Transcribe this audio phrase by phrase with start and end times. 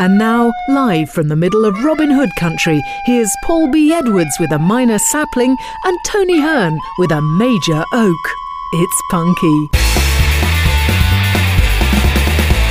[0.00, 3.92] And now, live from the middle of Robin Hood country, here's Paul B.
[3.92, 8.14] Edwards with a minor sapling and Tony Hearn with a major oak.
[8.72, 9.68] It's punky.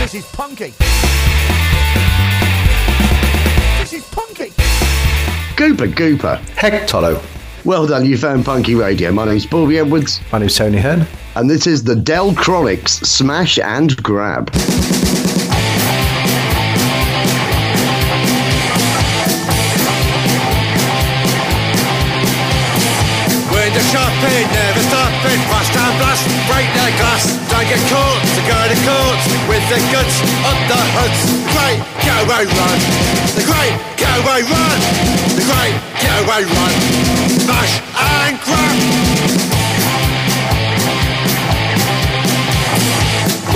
[0.01, 0.73] This is punky.
[3.79, 4.49] This is punky.
[5.55, 6.39] Gooper, Gooper.
[6.57, 7.23] Heck, Tolo.
[7.63, 9.11] Well done, you found Punky Radio.
[9.11, 9.77] My name's Paul B.
[9.77, 11.05] Edwards, My name's Tony Hearn.
[11.35, 14.49] and this is the Del-Chronics Smash and Grab.
[24.19, 28.75] Shopping never stopping, fast and blast, break their glass, don't get caught, to go to
[28.83, 31.15] court with the guts up the.
[31.39, 32.79] The great getaway run,
[33.39, 34.79] the great getaway run,
[35.39, 35.71] the great
[36.03, 36.73] getaway run,
[37.47, 39.58] smash and grab.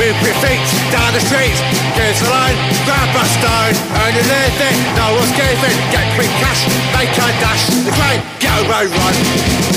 [0.04, 0.60] With your feet
[0.92, 1.56] down the street,
[1.96, 3.72] get the line, grab a stone,
[4.04, 7.68] earn a living, no one's giving, get quick cash, make a dash.
[7.88, 9.16] The great getaway run,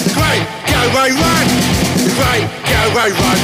[0.02, 1.46] the great getaway run,
[2.02, 3.38] the great getaway run,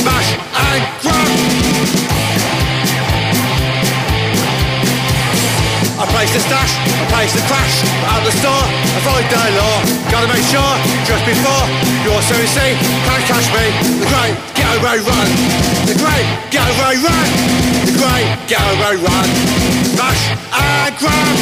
[0.00, 2.05] smash and grab.
[6.06, 8.64] I place the stash, I place the crash, out the store,
[9.02, 9.82] avoid the law.
[10.06, 11.64] Gotta make sure, just before,
[12.06, 13.66] you also see, can't catch me.
[13.98, 15.28] The great getaway run,
[15.82, 17.26] the great getaway run,
[17.90, 19.28] the great getaway run.
[19.98, 21.36] Smash and grab.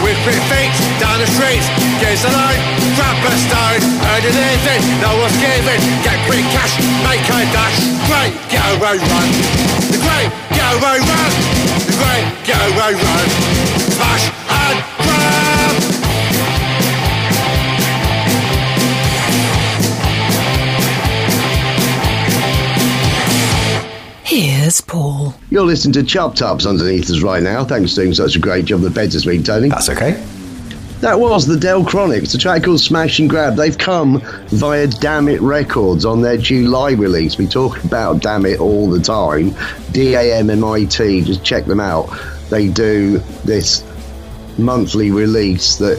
[0.00, 2.60] With quick feet down the street, gaze the line,
[2.96, 7.76] grab a stone, earn a living, no one's giving, get quick cash, make a dash,
[8.08, 9.28] great getaway run,
[9.92, 11.32] the great getaway run,
[11.84, 13.26] the great getaway run,
[13.92, 15.76] smash and grab.
[24.24, 25.34] Here's Paul.
[25.50, 27.64] You're listening to Chop Tops underneath us right now.
[27.64, 29.68] Thanks for doing such a great job the beds this week, Tony.
[29.68, 30.24] That's okay.
[31.00, 33.56] That was the Del-Chronics, a track called Smash and Grab.
[33.56, 37.38] They've come via Dammit Records on their July release.
[37.38, 39.54] We talk about Damn It all the time.
[39.92, 42.10] D A M M I T, just check them out.
[42.50, 43.82] They do this
[44.58, 45.98] monthly release that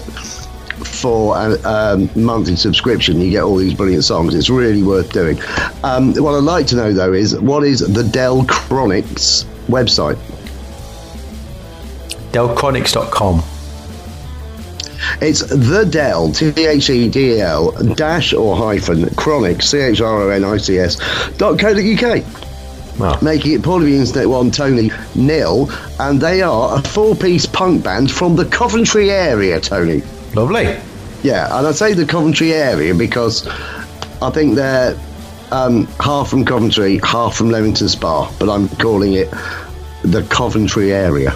[0.85, 4.35] for a um, monthly subscription you get all these brilliant songs.
[4.35, 5.39] It's really worth doing.
[5.83, 10.19] Um, what I'd like to know though is what is the Del-Chronics website?
[12.33, 13.50] Delchronics.com.
[15.22, 20.24] It's the Dell, T H E D L, dash or hyphen, chronic, C H R
[20.24, 20.98] O N I C S,
[21.38, 22.24] dot co dot UK.
[23.00, 27.16] Well, Making it part of the Internet One, Tony, nil, and they are a four
[27.16, 30.02] piece punk band from the Coventry area, Tony.
[30.34, 30.78] lovely.
[31.24, 33.48] Yeah, and I say the Coventry area because
[34.22, 34.98] I think they're
[35.52, 39.30] um, half from Coventry, half from Leamington Spa, but I'm calling it
[40.04, 41.36] the Coventry area.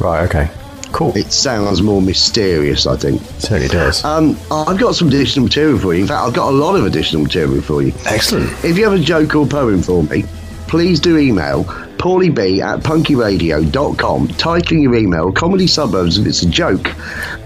[0.00, 0.50] Right, okay.
[0.92, 1.16] Cool.
[1.16, 3.22] It sounds more mysterious, I think.
[3.38, 4.04] certainly does.
[4.04, 6.02] Um, I've got some additional material for you.
[6.02, 7.92] In fact, I've got a lot of additional material for you.
[8.06, 8.52] Excellent.
[8.64, 10.24] If you have a joke or poem for me,
[10.68, 11.64] please do email
[12.00, 16.94] paulieb at punkyradio.com, titling your email Comedy Suburbs if it's a joke,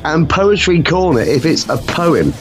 [0.05, 2.33] and Poetry Corner if it's a poem.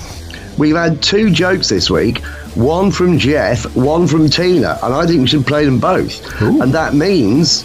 [0.58, 2.20] We've had two jokes this week,
[2.54, 6.40] one from Jeff, one from Tina, and I think we should play them both.
[6.42, 7.64] And that means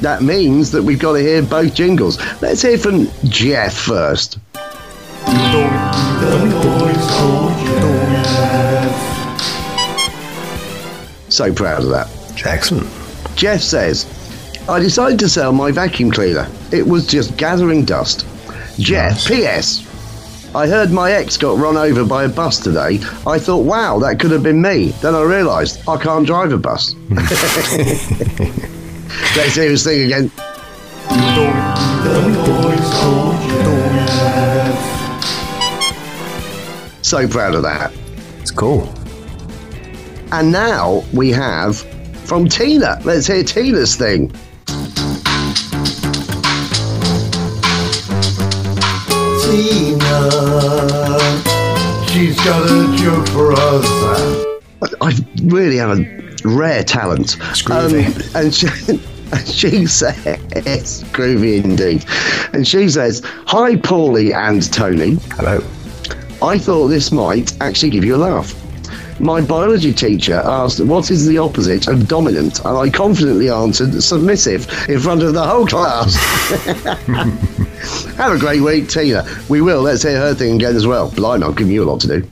[0.00, 2.18] that means that we've got to hear both jingles.
[2.40, 4.38] Let's hear from Jeff first.
[11.28, 12.08] So proud of that.
[12.44, 12.88] Excellent.
[13.36, 14.06] Jeff says,
[14.68, 16.48] I decided to sell my vacuum cleaner.
[16.72, 18.26] It was just gathering dust.
[18.78, 19.86] Jeff, P.S.
[20.54, 22.98] I heard my ex got run over by a bus today.
[23.26, 24.88] I thought, wow, that could have been me.
[25.02, 26.94] Then I realised I can't drive a bus.
[29.36, 30.30] Let's hear his thing again.
[37.02, 37.92] So proud of that.
[38.40, 38.88] It's cool.
[40.32, 41.80] And now we have
[42.24, 43.00] from Tina.
[43.04, 44.30] Let's hear Tina's thing.
[49.42, 50.30] Tina.
[52.08, 53.86] She's got a joke for us.
[55.00, 57.36] I really have a rare talent.
[57.40, 58.34] Um, It's groovy.
[58.34, 58.68] and she,
[59.32, 62.04] and she says, groovy indeed.
[62.52, 65.16] And she says, Hi, Paulie and Tony.
[65.32, 65.60] Hello.
[66.42, 68.54] I thought this might actually give you a laugh.
[69.20, 72.60] My biology teacher asked, What is the opposite of dominant?
[72.64, 76.16] And I confidently answered, Submissive, in front of the whole class.
[78.16, 79.24] Have a great week, Tina.
[79.50, 79.82] We will.
[79.82, 81.10] Let's hear her thing again as well.
[81.10, 82.30] Blimey, I'm giving you a lot to do.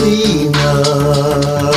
[0.00, 1.72] Her.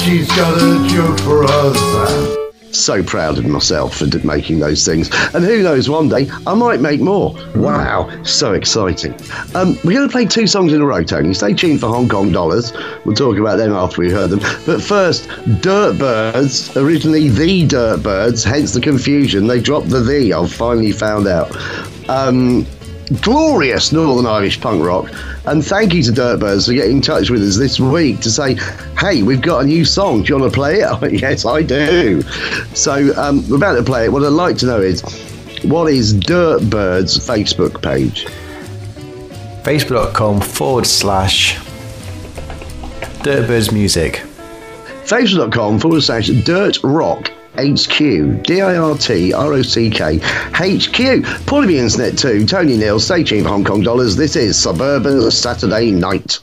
[0.00, 2.36] She's got a joke for us.
[2.76, 5.08] So proud of myself for making those things.
[5.34, 7.36] And who knows, one day I might make more.
[7.54, 9.14] Wow, so exciting.
[9.54, 11.32] Um, we're going to play two songs in a row, Tony.
[11.32, 12.72] Stay tuned for Hong Kong Dollars.
[13.04, 14.40] We'll talk about them after we heard them.
[14.66, 15.28] But first,
[15.60, 19.46] Dirt Byrds, originally the Dirt Byrds, hence the confusion.
[19.46, 21.56] They dropped the the, I've finally found out.
[22.08, 22.66] Um,
[23.08, 25.10] glorious Northern Irish punk rock.
[25.46, 28.30] And thank you to Dirt Byrds for getting in touch with us this week to
[28.30, 28.54] say,
[28.98, 30.22] hey, we've got a new song.
[30.22, 31.12] Do you want to play it?
[31.20, 32.22] yes, I do.
[32.74, 34.12] So um, we're about to play it.
[34.12, 35.02] What I'd like to know is,
[35.64, 38.26] what is Dirt Byrds' Facebook page?
[39.64, 41.56] Facebook.com forward slash
[43.22, 44.22] Dirtbirds Music.
[45.04, 48.44] Facebook.com forward slash Dirt Rock HQ.
[48.44, 50.20] D I R T R O C K
[50.60, 51.22] H Q.
[51.46, 52.46] Paulie B Internet 2.
[52.46, 53.00] Tony Neal.
[53.00, 54.14] Stay tuned for Hong Kong Dollars.
[54.14, 56.38] This is Suburban Saturday Night.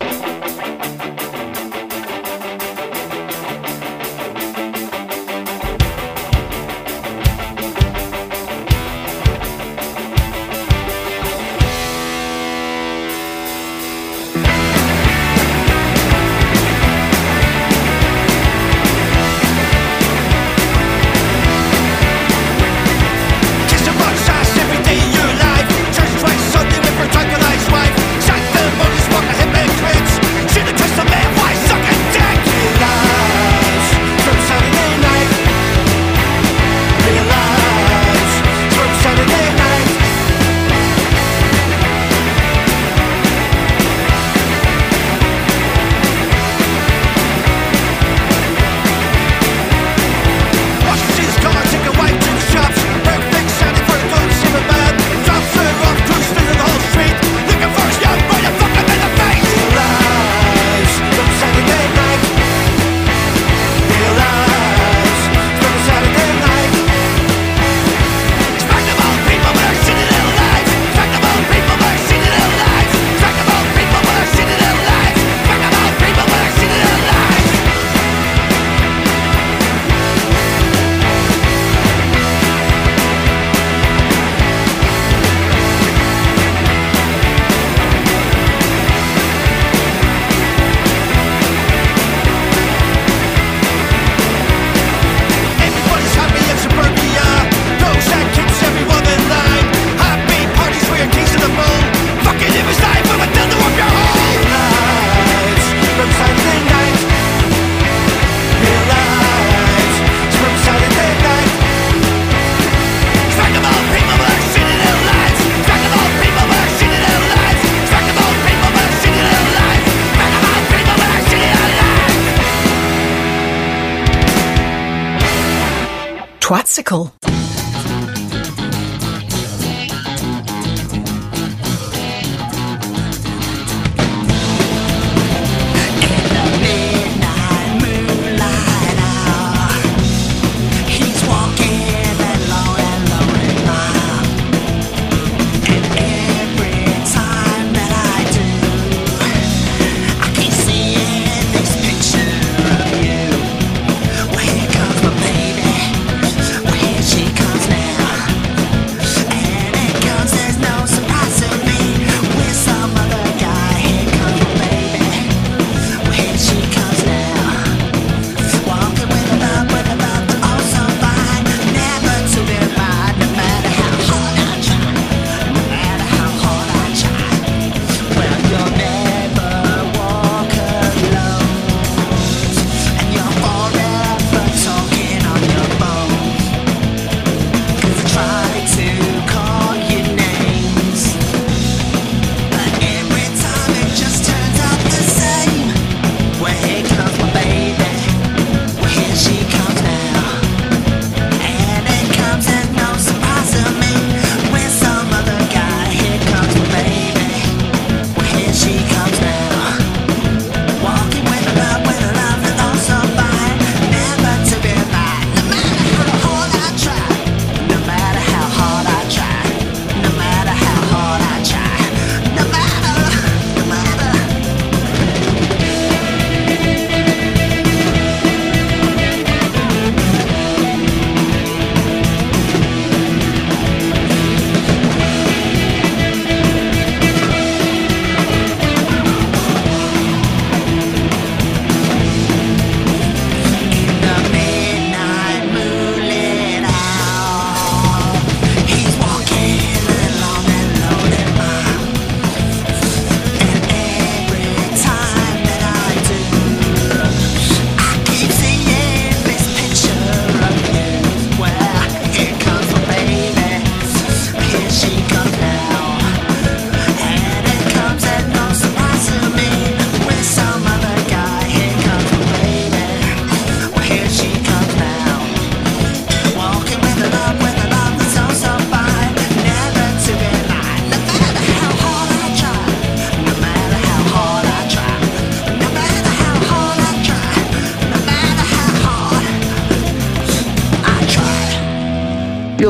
[126.76, 127.15] Twatsicle.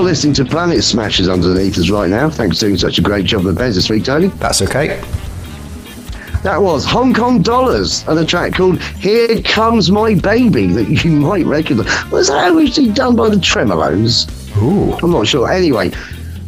[0.05, 2.29] Listening to Planet Smashers underneath us right now.
[2.29, 4.27] Thanks for doing such a great job of the beds this week, Tony.
[4.27, 5.01] That's okay.
[6.43, 11.09] That was Hong Kong Dollars and a track called Here Comes My Baby that you
[11.29, 12.11] might recognise.
[12.11, 14.29] Was that originally done by the Tremeloes?
[14.61, 14.93] Ooh.
[15.03, 15.51] I'm not sure.
[15.51, 15.89] Anyway,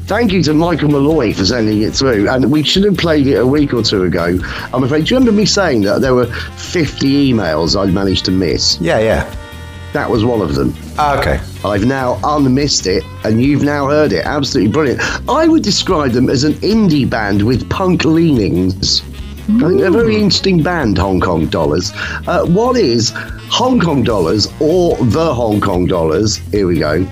[0.06, 2.30] thank you to Michael Malloy for sending it through.
[2.30, 4.38] And we should have played it a week or two ago.
[4.72, 5.06] I'm afraid.
[5.06, 8.80] Do you remember me saying that there were 50 emails I'd managed to miss?
[8.80, 9.47] Yeah, yeah.
[9.94, 10.74] That was one of them.
[10.98, 11.40] Ah, okay.
[11.66, 14.26] I've now unmissed it, and you've now heard it.
[14.26, 15.02] Absolutely brilliant.
[15.30, 19.02] I would describe them as an indie band with punk leanings.
[19.50, 21.94] I think they're a very interesting band, Hong Kong Dollars.
[22.28, 23.14] Uh, what is
[23.50, 26.36] Hong Kong Dollars or the Hong Kong Dollars?
[26.52, 27.06] Here we go.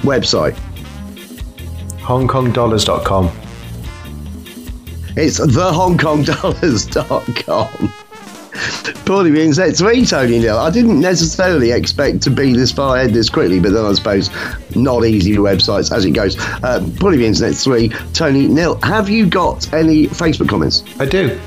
[0.00, 0.56] Website.
[2.00, 3.30] HongKongDollars.com.
[5.16, 7.92] It's thehongkongdollars.com.
[9.04, 10.58] Poorly being set three, Tony Nil.
[10.58, 14.30] I didn't necessarily expect to be this far ahead this quickly, but then I suppose
[14.74, 16.38] not easy websites as it goes.
[16.62, 18.78] Uh, Poorly being set three, Tony Nil.
[18.82, 20.84] Have you got any Facebook comments?
[21.00, 21.38] I do.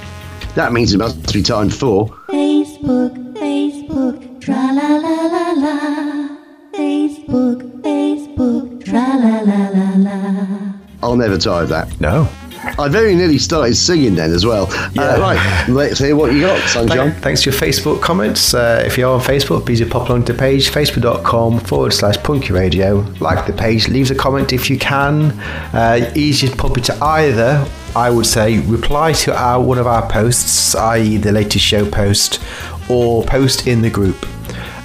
[0.55, 2.07] That means it must be time for.
[2.29, 6.37] Facebook, Facebook, tra la la la la.
[6.73, 10.73] Facebook, Facebook, tra la la la la.
[11.03, 11.99] I'll never tire of that.
[12.01, 12.27] No.
[12.79, 14.67] I very nearly started singing then as well.
[14.93, 15.01] Yeah.
[15.01, 17.12] Uh, right, let's hear what you got, Sunshine.
[17.12, 18.53] Thank- thanks to your Facebook comments.
[18.53, 22.53] Uh, if you're on Facebook, please pop along to the page, facebook.com forward slash punky
[22.53, 23.00] radio.
[23.19, 25.31] Like the page, leave a comment if you can.
[25.74, 27.65] Uh, easiest probably to either,
[27.96, 32.39] I would say, reply to our one of our posts, i.e., the latest show post,
[32.89, 34.25] or post in the group.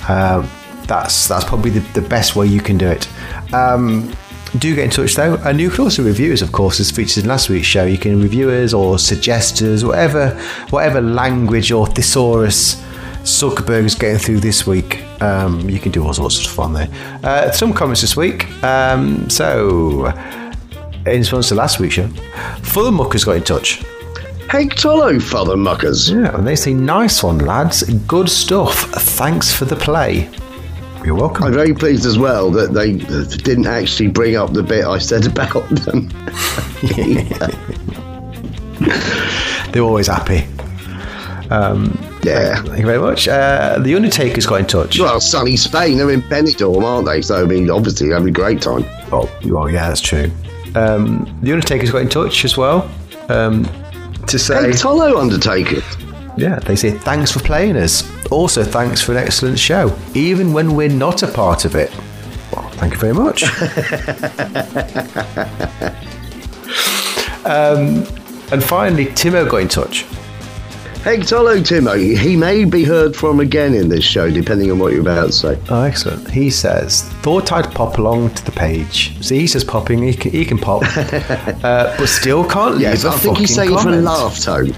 [0.08, 0.46] Uh,
[0.86, 3.08] that's that's probably the, the best way you can do it.
[3.54, 4.12] Um,
[4.58, 7.24] do get in touch though, and you can also review us, of course, as featured
[7.24, 7.84] in last week's show.
[7.84, 10.30] You can review us or suggest us, whatever,
[10.70, 12.82] whatever language or thesaurus
[13.24, 15.02] Zuckerberg's getting through this week.
[15.22, 16.88] Um, you can do all sorts of stuff on there.
[17.22, 18.50] Uh, some comments this week.
[18.64, 20.06] Um, so,
[21.06, 22.08] in response to last week's show,
[22.62, 23.82] Fulham Muckers got in touch.
[24.50, 26.10] Hey, Tolo, Father Muckers.
[26.10, 27.84] Yeah, and they say, "Nice one, lads.
[27.84, 28.90] Good stuff.
[29.16, 30.28] Thanks for the play."
[31.04, 31.44] You're welcome.
[31.44, 35.26] I'm very pleased as well that they didn't actually bring up the bit I said
[35.26, 36.08] about them.
[39.72, 40.44] They're always happy.
[42.22, 42.62] yeah.
[42.62, 43.26] Thank you very much.
[43.26, 44.98] Uh, the Undertaker's got in touch.
[44.98, 47.20] Well, sunny Spain, they're in Benidorm, aren't they?
[47.22, 48.84] So, I mean, obviously, they're having a great time.
[49.12, 50.30] Oh, well, yeah, that's true.
[50.74, 52.88] Um, the Undertaker's got in touch as well
[53.28, 53.64] um,
[54.28, 55.82] to say, Hey, Tolo Undertaker.
[56.36, 58.10] Yeah, they say thanks for playing us.
[58.30, 61.90] Also, thanks for an excellent show, even when we're not a part of it.
[62.52, 63.42] Well, thank you very much.
[67.44, 68.06] um,
[68.52, 70.04] and finally, Timo got in touch.
[71.02, 71.96] Hey, Tolo Timo.
[72.16, 75.32] He may be heard from again in this show, depending on what you're about to
[75.32, 75.60] say.
[75.68, 76.30] Oh, excellent.
[76.30, 79.20] He says, thought I'd pop along to the page.
[79.20, 83.04] See, he says popping, he can, he can pop, uh, but still can't leave Yes,
[83.04, 84.72] I think he's saying it for a laugh tone.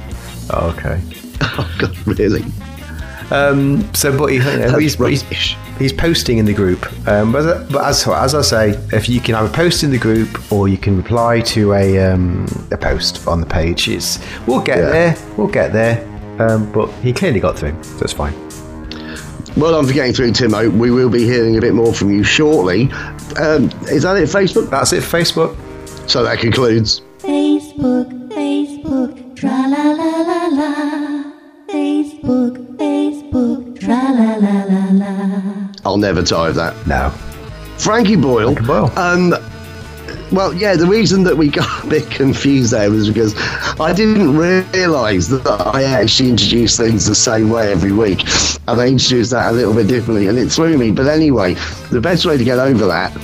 [0.50, 1.02] Oh, okay.
[1.56, 2.42] Oh, God, really?
[3.30, 5.22] Um, so, but he, you know, he's, he's,
[5.78, 6.84] he's posting in the group.
[7.08, 10.52] Um, but, but as, as I say, if you can either post in the group
[10.52, 14.78] or you can reply to a, um, a post on the page, it's, we'll get
[14.78, 14.90] Yeah.
[14.90, 15.16] there.
[15.36, 16.04] We'll get there.
[16.40, 18.34] Um, but he clearly got through, so it's fine.
[19.56, 20.68] Well done for getting through, Timo.
[20.76, 22.90] We will be hearing a bit more from you shortly.
[23.38, 24.68] Um, is that it, Facebook?
[24.68, 25.56] That's it Facebook.
[26.10, 27.02] So that concludes.
[27.18, 30.13] Facebook, Facebook, tra la la la la.
[32.24, 35.68] Facebook, Facebook, tra la la la la.
[35.84, 36.74] I'll never tire of that.
[36.86, 37.10] No.
[37.76, 38.54] Frankie Boyle.
[38.54, 38.98] Frankie Boyle.
[38.98, 39.34] Um,
[40.32, 43.34] well, yeah, the reason that we got a bit confused there was because
[43.78, 48.20] I didn't realise that I actually introduce things the same way every week.
[48.68, 50.92] And I introduced that a little bit differently, and it threw me.
[50.92, 51.54] But anyway,
[51.90, 53.14] the best way to get over that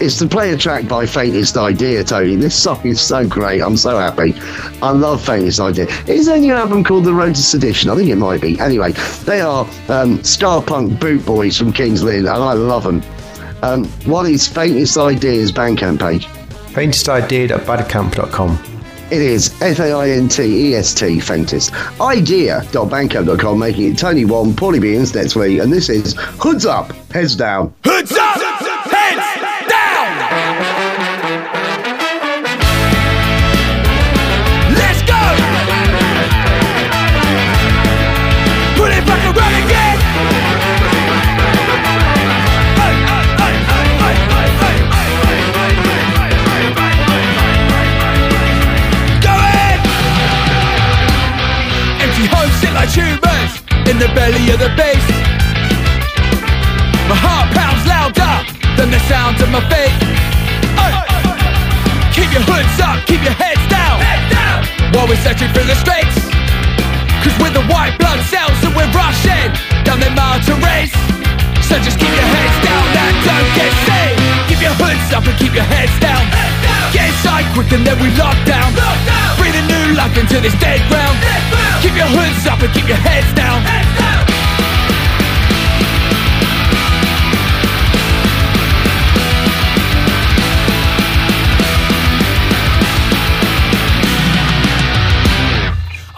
[0.00, 2.36] is to play a track by Faintest Idea, Tony.
[2.36, 3.60] This song is so great.
[3.60, 4.34] I'm so happy.
[4.82, 5.86] I love Faintest Idea.
[6.06, 7.90] Is there a new album called The Road to Sedition?
[7.90, 8.58] I think it might be.
[8.60, 8.92] Anyway,
[9.24, 13.02] they are um, ska punk boot boys from Kings Lynn, and I love them.
[13.62, 16.26] Um, what is Faintest Idea's Bandcamp page?
[16.74, 18.76] Faintest Idea at Faintestidea.badcamp.com.
[19.08, 21.72] It is F A I N T E S T, faintest.
[22.00, 27.36] Idea.bandcamp.com, making it Tony 1, Paulie B, Internet 3, and this is Hoods Up, Heads
[27.36, 27.72] Down.
[27.84, 28.45] Hoods up,
[65.26, 66.14] searching through the streets.
[67.26, 69.50] Cause we're the white blood cells and we're rushing
[69.82, 70.94] down the mile to race.
[71.66, 74.14] So just keep your heads down and don't get seen.
[74.46, 76.22] Keep your hoods up and keep your heads down.
[76.94, 78.70] Get inside quick and then we lock down.
[79.34, 81.18] Breathe a new life into this dead ground.
[81.82, 83.66] Keep your hoods up and keep your heads down.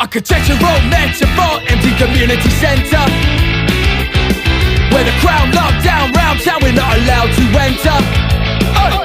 [0.09, 3.05] Architectural metaphor, empty community centre.
[4.89, 7.99] Where the crowd locked down round town, we're not allowed to enter.
[8.73, 9.05] Oh.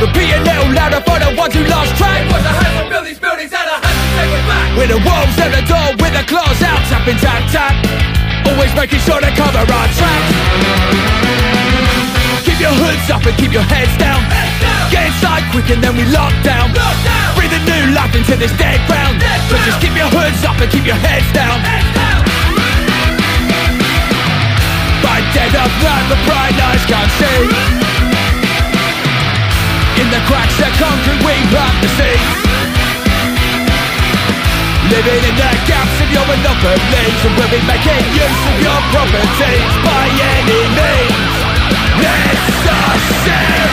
[0.00, 2.24] Repeat a little louder for the ones who lost track.
[2.32, 4.68] What's a to build these buildings and a hand to take it back?
[4.80, 7.76] With the wolves at the door, with the claws out, tapping tap tap.
[8.48, 10.28] Always making sure to cover our tracks.
[12.48, 14.24] Keep your hoods up and keep your heads down.
[14.88, 16.72] Get inside quick and then we lock down.
[16.72, 17.17] Breathe a
[17.88, 19.20] new life into this dead ground.
[19.48, 21.60] So just keep your hoods up and keep your heads down.
[25.00, 27.48] By dead of night, the bright eyes can't see.
[30.00, 32.28] In the cracks of concrete, we plant the seeds.
[34.88, 39.68] Living in the gaps of your monopolies And we'll be making use of your properties
[39.84, 41.28] By any means
[42.00, 43.68] necessary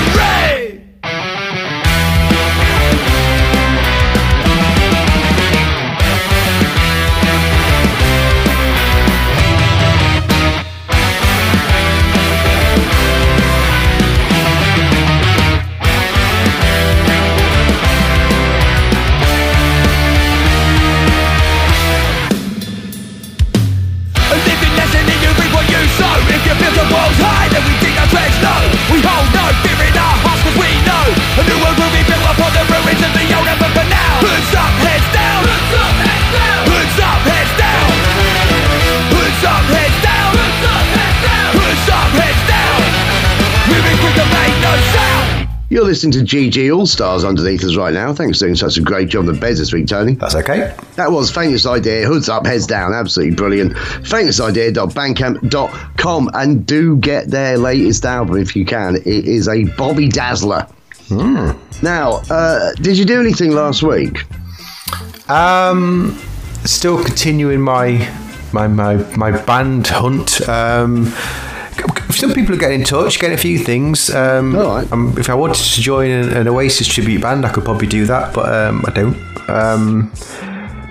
[45.95, 48.13] listening to GG All Stars underneath us right now.
[48.13, 50.15] Thanks for doing such a great job on the beds this week, Tony.
[50.15, 50.75] That's okay.
[50.97, 53.75] That was Famous Idea, hoods up, heads down, absolutely brilliant.
[53.75, 58.97] Famousidea.bandcamp.com and do get their latest album if you can.
[58.97, 60.67] It is a Bobby Dazzler.
[61.81, 64.25] Now, uh, did you do anything last week?
[65.29, 66.21] Um,
[66.65, 68.13] still continuing my
[68.51, 70.41] my my, my band hunt.
[70.49, 71.13] Um,
[72.11, 74.09] some people are getting in touch, getting a few things.
[74.09, 74.91] Um, All right.
[74.91, 78.05] um, if I wanted to join an, an Oasis tribute band, I could probably do
[78.05, 79.49] that, but um, I don't.
[79.49, 80.11] Um,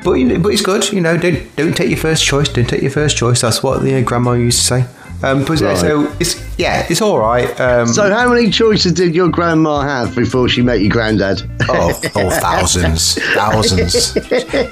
[0.05, 0.90] but you know, but it's good.
[0.92, 2.49] You know, don't don't take your first choice.
[2.49, 3.40] Don't take your first choice.
[3.40, 4.87] That's what the uh, grandma used to say.
[5.23, 5.79] Um, but Right.
[5.79, 7.49] so it's yeah, it's all right.
[7.59, 11.40] Um, So, how many choices did your grandma have before she met your granddad?
[11.70, 14.12] Oh, oh, thousands, thousands.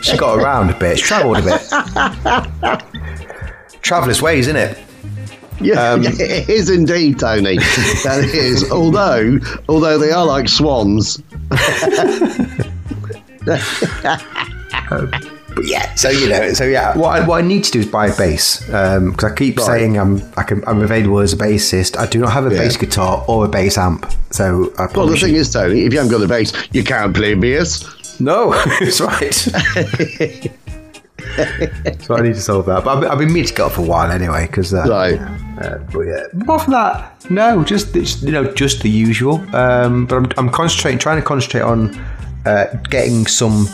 [0.04, 0.98] She got around a bit.
[0.98, 1.62] She travelled a bit.
[3.82, 4.78] Traveller's ways, isn't it?
[5.62, 7.56] Yeah, Um, it is indeed, Tony.
[7.58, 8.64] that is.
[8.72, 11.22] Although, although they are like swans.
[15.54, 17.86] But yeah, so you know, so yeah, what I, what I need to do is
[17.86, 19.66] buy a bass because I keep Right.
[19.66, 21.98] saying I'm I can, I'm available as a bassist.
[21.98, 22.62] I do not have a Yeah.
[22.62, 25.82] bass guitar or a bass amp, so I Well, probably the should- thing is, Tony,
[25.84, 27.84] if you haven't got a bass, you can't play bass.
[28.18, 30.50] no, that's right.
[32.04, 32.84] so I need to solve that.
[32.84, 34.84] But I've, been- I've been meaning to get up for a while anyway because uh,
[34.84, 35.18] Right.
[35.60, 39.34] Uh, but yeah, apart from that, no, just it's, you know, just the usual.
[39.54, 41.94] Um, but I'm, I'm concentrating, trying to concentrate on
[42.46, 43.66] uh, getting some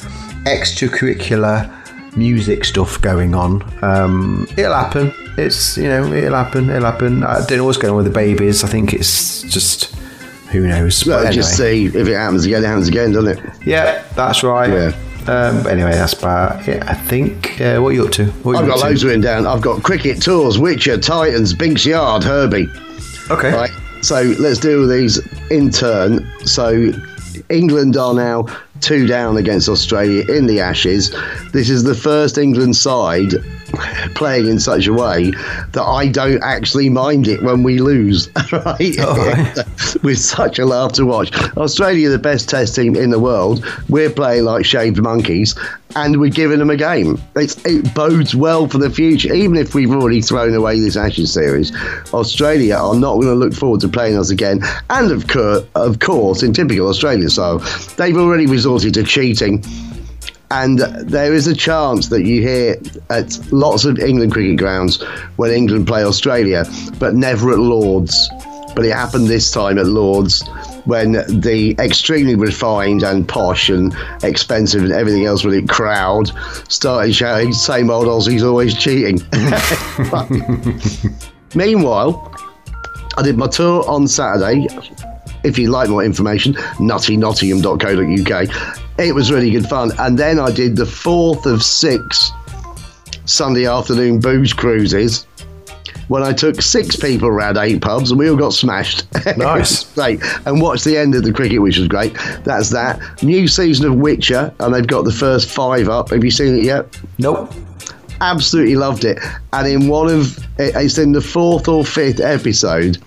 [0.45, 1.75] extracurricular
[2.17, 3.63] music stuff going on.
[3.83, 5.13] Um, it'll happen.
[5.37, 6.69] It's you know, it'll happen.
[6.69, 7.23] It'll happen.
[7.23, 8.65] I don't know what's going on with the babies.
[8.65, 9.95] I think it's just
[10.51, 11.07] who knows.
[11.07, 13.53] Well, But just see if it happens again, it happens again, doesn't it?
[13.67, 14.69] Yeah, that's right.
[14.71, 15.08] Yeah.
[15.29, 16.83] Um, anyway, that's about it.
[16.85, 17.61] I think.
[17.61, 18.27] Uh, what are you up to?
[18.43, 18.85] What I've got to?
[18.87, 19.47] loads written down.
[19.47, 22.67] I've got cricket tours, Witcher, Titans, Binks Yard, Herbie.
[23.31, 23.53] Okay.
[23.53, 23.71] Right.
[24.01, 26.27] So let's do these in turn.
[26.47, 26.93] So
[27.51, 28.47] England are now
[28.81, 31.11] two down against Australia in the Ashes.
[31.53, 33.35] This is the first England side
[34.15, 35.31] playing in such a way
[35.73, 38.29] that I don't actually mind it when we lose.
[38.51, 38.97] Right?
[40.03, 41.31] With such a laugh to watch.
[41.59, 43.63] Australia, the best test team in the world.
[43.91, 45.55] We're playing like shaved monkeys,
[45.97, 47.21] and we're giving them a game.
[47.37, 51.33] It's, it bodes well for the future, even if we've already thrown away this Ashes
[51.33, 51.73] series.
[52.13, 56.01] Australia are not going to look forward to playing us again, and of, cour- of
[56.01, 57.59] course, in typical Australia style,
[57.97, 59.65] they've already resorted to cheating.
[60.51, 62.77] And there is a chance that you hear
[63.11, 65.03] at lots of England cricket grounds
[65.37, 66.65] when England play Australia,
[66.99, 68.31] but never at Lords.
[68.75, 70.43] But it happened this time at Lords,
[70.85, 76.31] when the extremely refined and posh and expensive and everything else with it crowd
[76.69, 79.21] started shouting, same old Aussie's always cheating.
[81.55, 82.35] Meanwhile,
[83.17, 84.67] I did my tour on Saturday.
[85.45, 88.49] If you'd like more information, nuttynottingham.co.uk.
[88.99, 89.93] It was really good fun.
[89.99, 92.33] And then I did the fourth of six
[93.25, 95.28] Sunday afternoon booze cruises
[96.09, 99.07] when I took six people around eight pubs and we all got smashed.
[99.37, 99.85] Nice.
[99.93, 100.21] great.
[100.47, 102.15] And watched the end of the cricket, which was great.
[102.45, 102.99] That's that.
[103.23, 106.11] New season of Witcher, and they've got the first five up.
[106.11, 106.87] Have you seen it yet?
[107.19, 107.53] Nope.
[108.21, 109.19] absolutely loved it.
[109.53, 112.99] And in one of it's in the fourth or fifth episode,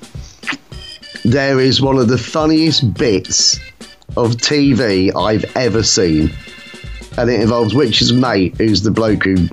[1.26, 3.60] there is one of the funniest bits
[4.16, 6.32] of TV I've ever seen,
[7.18, 9.48] and it involves Witcher's mate, who's the bloke who,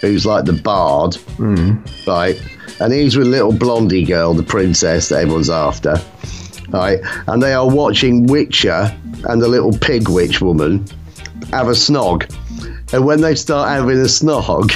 [0.00, 1.76] who's like the bard, hmm.
[2.06, 2.40] right?
[2.80, 5.96] And he's with little blondie girl, the princess that everyone's after,
[6.68, 7.00] right?
[7.26, 10.86] And they are watching Witcher and the little pig witch woman
[11.50, 12.32] have a snog.
[12.92, 14.72] And when they start having a snog,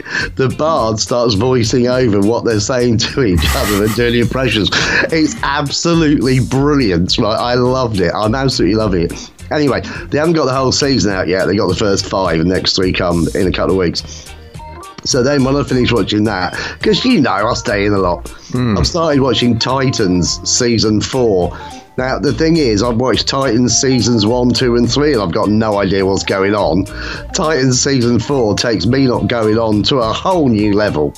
[0.36, 4.70] the bard starts voicing over what they're saying to each other and doing impressions.
[5.12, 7.18] It's absolutely brilliant.
[7.18, 7.36] Right?
[7.36, 8.12] I loved it.
[8.14, 9.30] I'm absolutely loving it.
[9.50, 11.46] Anyway, they haven't got the whole season out yet.
[11.46, 13.78] They got the first five, and the next three come um, in a couple of
[13.78, 14.32] weeks.
[15.04, 18.28] So then, when I finish watching that, because you know I stay in a lot,
[18.28, 18.76] hmm.
[18.76, 21.56] I've started watching Titans season four.
[21.96, 25.48] Now the thing is, I've watched Titans seasons one, two, and three, and I've got
[25.48, 26.84] no idea what's going on.
[27.34, 31.14] Titans season four takes me not going on to a whole new level.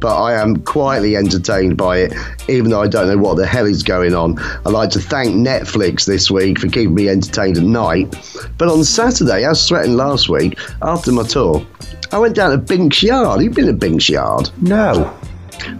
[0.00, 2.14] But I am quietly entertained by it,
[2.48, 4.38] even though I don't know what the hell is going on.
[4.64, 8.14] I'd like to thank Netflix this week for keeping me entertained at night.
[8.58, 11.66] But on Saturday, as threatened last week, after my tour,
[12.12, 13.42] I went down to Binks Yard.
[13.42, 14.50] You've been to Binks Yard?
[14.60, 15.12] No.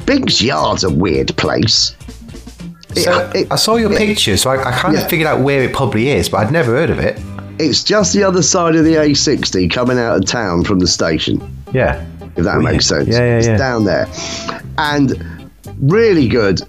[0.05, 1.95] Binks Yard's a weird place.
[2.97, 5.03] It- So, it- I saw your it- picture, so I, I kind Yeah.
[5.03, 7.21] of figured out where it probably is, but I'd never heard of it.
[7.61, 11.41] It's just the other side of the A60 coming out of town from the station,
[11.73, 12.01] Yeah.
[12.39, 12.73] If that oh, Weird.
[12.73, 13.09] makes sense.
[13.09, 13.57] Yeah, yeah, it's yeah.
[13.57, 14.07] down there.
[14.79, 16.63] And really good.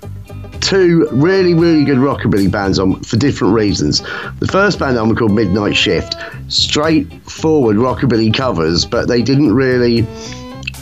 [0.62, 4.02] Two really, really good rockabilly bands on for different reasons.
[4.40, 6.16] The first band on called Midnight Shift.
[6.50, 10.06] Straightforward rockabilly covers, but they didn't really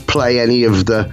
[0.07, 1.05] play any of the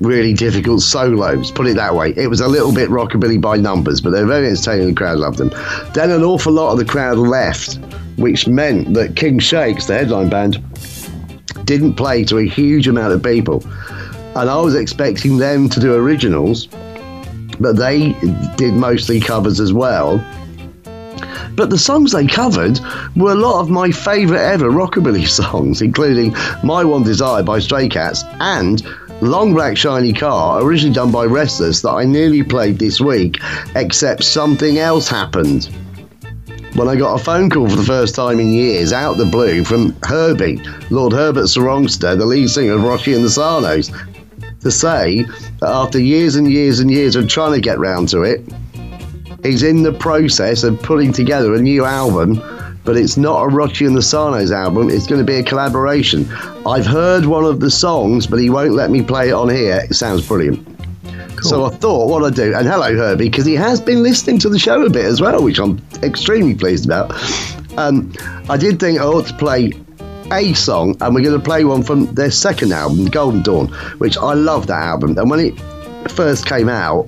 [0.00, 2.12] really difficult solos, put it that way.
[2.16, 4.88] It was a little bit rockabilly by numbers, but they're very entertaining.
[4.88, 5.50] The crowd loved them.
[5.94, 7.78] Then an awful lot of the crowd left,
[8.16, 10.62] which meant that King Shakes, the headline band,
[11.66, 13.62] didn't play to a huge amount of people.
[14.34, 16.66] And I was expecting them to do originals,
[17.60, 18.12] but they
[18.56, 20.24] did mostly covers as well.
[21.54, 22.78] But the songs they covered
[23.16, 27.88] were a lot of my favourite ever rockabilly songs, including My One Desire by Stray
[27.88, 28.82] Cats and
[29.22, 33.38] Long Black Shiny Car, originally done by Restless, that I nearly played this week,
[33.74, 35.70] except something else happened.
[36.76, 39.64] When I got a phone call for the first time in years, out the blue,
[39.64, 40.60] from Herbie,
[40.90, 43.90] Lord Herbert Sarongster, the lead singer of Rocky and the Sarnos,
[44.60, 45.22] to say
[45.60, 48.44] that after years and years and years of trying to get round to it,
[49.42, 52.42] he's in the process of putting together a new album,
[52.84, 54.90] but it's not a Rocky and the Sarnos album.
[54.90, 56.30] It's going to be a collaboration.
[56.66, 59.80] I've heard one of the songs, but he won't let me play it on here.
[59.88, 60.75] It sounds brilliant.
[61.42, 64.48] So I thought, what I'd do, and hello Herbie, because he has been listening to
[64.48, 67.12] the show a bit as well, which I'm extremely pleased about.
[67.78, 68.12] Um,
[68.48, 69.72] I did think I ought to play
[70.32, 73.68] a song, and we're going to play one from their second album, Golden Dawn,
[73.98, 75.16] which I love that album.
[75.18, 75.60] And when it
[76.10, 77.06] first came out,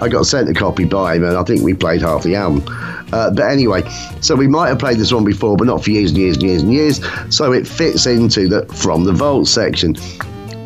[0.00, 2.64] I got sent a copy by him, and I think we played half the album.
[3.12, 3.82] Uh, but anyway,
[4.20, 6.42] so we might have played this one before, but not for years and years and
[6.42, 7.00] years and years.
[7.34, 9.96] So it fits into the From the Vault section.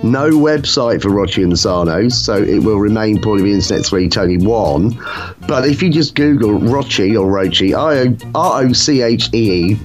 [0.03, 3.85] No website for Rochee and the Sarnos, so it will remain Paul of the Internet
[3.85, 4.99] 3 Tony 1.
[5.47, 9.79] But if you just Google Rochi or Rochi, R O C H E E,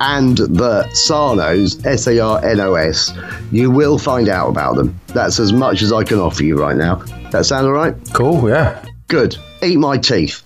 [0.00, 3.12] and the Sarnos, S A R N O S,
[3.50, 4.98] you will find out about them.
[5.08, 7.02] That's as much as I can offer you right now.
[7.32, 7.96] That sound all right?
[8.12, 8.84] Cool, yeah.
[9.08, 9.36] Good.
[9.62, 10.44] Eat my teeth.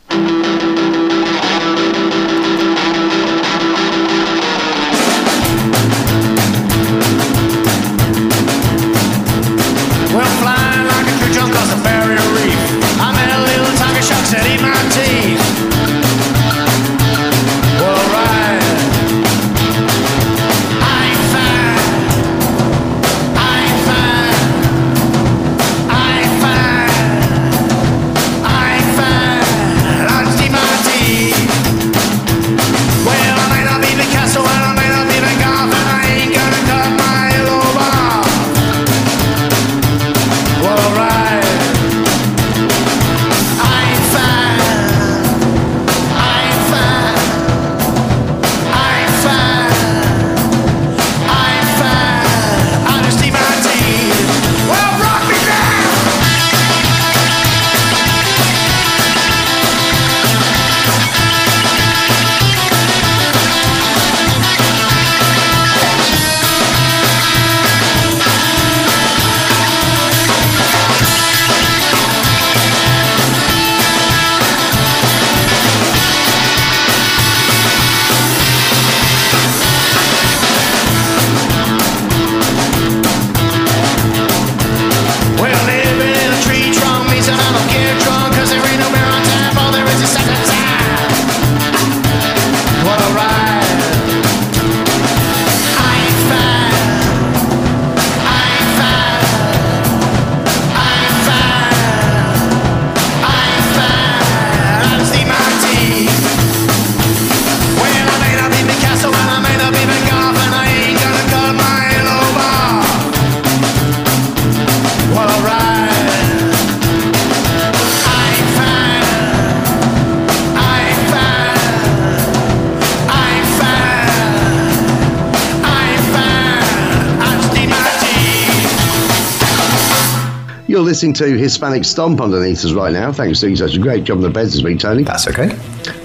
[131.02, 133.10] Listening to Hispanic Stomp underneath us right now.
[133.10, 135.02] Thanks for doing such a great job on the beds this week, Tony.
[135.02, 135.48] That's okay.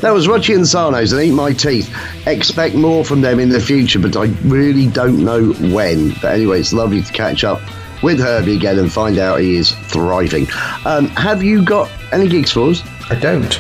[0.01, 1.95] That was Rochee and Sarnos and Eat My Teeth.
[2.25, 6.13] Expect more from them in the future, but I really don't know when.
[6.19, 7.62] But anyway, it's lovely to catch up
[8.01, 10.47] with Herbie again and find out he is thriving.
[10.83, 12.81] Um, have you got any gigs for us?
[13.12, 13.60] I don't.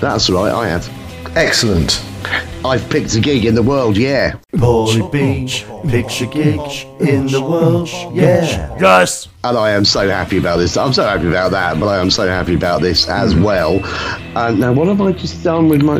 [0.00, 0.86] That's right, I have.
[1.34, 2.05] Excellent.
[2.66, 4.38] I've picked a gig in the world, yeah.
[4.52, 6.60] Boy Beach picks a gig
[7.00, 8.76] in the world, yeah.
[8.80, 9.28] Yes.
[9.44, 10.76] And I am so happy about this.
[10.76, 13.44] I'm so happy about that, but I am so happy about this as hmm.
[13.44, 13.84] well.
[14.36, 15.98] And now, what have I just done with my.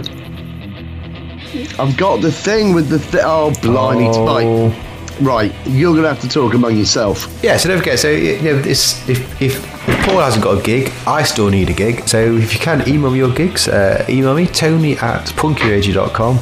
[1.79, 2.99] I've got the thing with the.
[2.99, 4.09] Th- oh, blimey.
[4.13, 4.69] Oh.
[4.69, 4.86] Right.
[5.21, 5.53] Right.
[5.67, 7.41] You're going to have to talk among yourself.
[7.43, 7.99] Yeah, so don't forget.
[7.99, 11.71] So you know, it's, if, if if Paul hasn't got a gig, I still need
[11.71, 12.09] a gig.
[12.09, 16.39] So if you can email me your gigs, uh, email me Tony at punkyradio.com.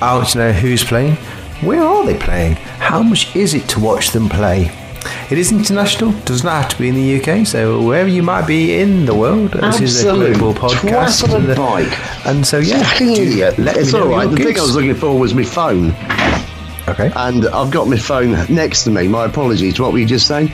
[0.00, 1.16] I want to know who's playing,
[1.60, 4.70] where are they playing, how much is it to watch them play.
[5.30, 7.46] It is international, does not have to be in the UK.
[7.46, 11.22] So wherever you might be in the world, this is a global podcast.
[11.22, 12.26] twat on a and, uh, bike.
[12.26, 13.58] and so yeah, idiot.
[13.58, 14.30] let me it's know all right.
[14.30, 14.58] The thing.
[14.58, 15.94] I was looking for was my phone.
[16.88, 17.12] Okay.
[17.16, 19.08] And I've got my phone next to me.
[19.08, 19.78] My apologies.
[19.80, 20.50] What were you just saying?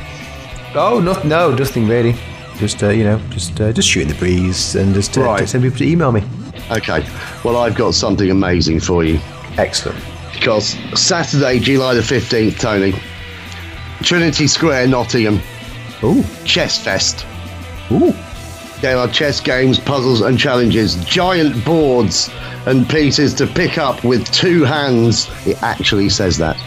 [0.75, 2.15] Oh no, no, nothing really.
[2.57, 5.49] Just uh, you know, just uh, just shooting the breeze and just uh, Right.
[5.49, 6.23] send people to email me.
[6.71, 7.07] Okay.
[7.45, 9.21] Well, I've got something amazing for you.
[9.59, 9.99] Excellent.
[10.33, 12.93] Because Saturday, July the 15th, Tony,
[14.03, 15.41] Trinity Square, Nottingham,
[16.03, 17.25] Ooh, Chess Fest.
[17.93, 18.13] ooh.
[18.85, 22.29] There are chess games, puzzles, and challenges, giant boards
[22.67, 25.31] and pieces to pick up with two hands.
[25.47, 26.59] It actually says that.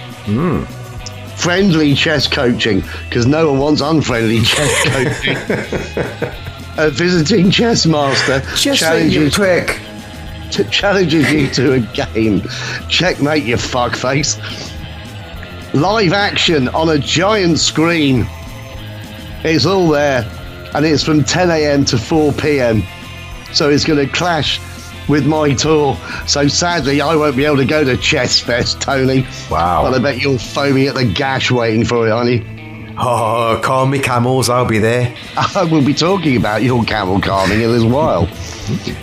[1.36, 6.34] Friendly chess coaching, because no one wants unfriendly chess coaching.
[6.80, 9.80] A visiting chess master Just challenges, prick.
[10.50, 12.42] t- challenges you to a game.
[12.90, 14.40] Checkmate, you fuckface.
[15.76, 18.26] Live action on a giant screen.
[19.44, 20.24] It's all there,
[20.74, 21.86] and it's from 10 a.m.
[21.86, 22.84] to 4 p.m.
[23.54, 24.60] So it's going to clash
[25.08, 25.98] with my tour.
[26.28, 29.26] So sadly, I won't be able to go to Chess Fest, Tony.
[29.50, 29.84] Wow.
[29.84, 32.94] But I bet you're foaming at the gash waiting for it, aren't you?
[33.00, 34.50] Oh, call me camels.
[34.50, 35.16] I'll be there.
[35.38, 38.26] I will be talking about your camel carving in a little while.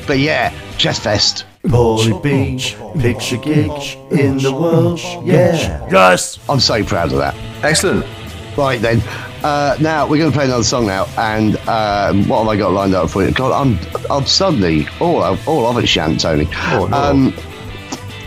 [0.07, 1.47] But yeah, Chess Fest.
[1.63, 3.71] Boy Beach picks a gig
[4.11, 5.89] in the world, yeah.
[5.91, 6.39] Yes.
[6.47, 7.35] I'm so proud of that.
[7.65, 8.05] Excellent.
[8.57, 9.01] Right then.
[9.45, 12.73] Uh, now we're going to play another song now, and um, what have I got
[12.73, 13.31] lined up for you?
[13.31, 13.79] God, I'm,
[14.11, 16.49] I'm suddenly all of, all of it, Shant Tony.
[16.55, 16.97] Oh, no.
[16.97, 17.35] um,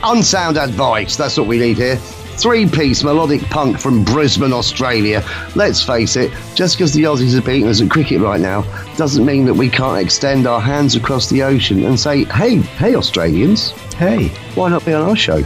[0.04, 1.16] unsound advice.
[1.18, 1.96] That's what we need here.
[1.96, 5.24] Three-piece melodic punk from Brisbane, Australia.
[5.56, 8.62] Let's face it, just because the Aussies are beating us at cricket right now,
[8.96, 12.94] doesn't mean that we can't extend our hands across the ocean and say, "Hey, hey,
[12.94, 14.28] Australians, Hey.
[14.54, 15.42] why not be on our show?"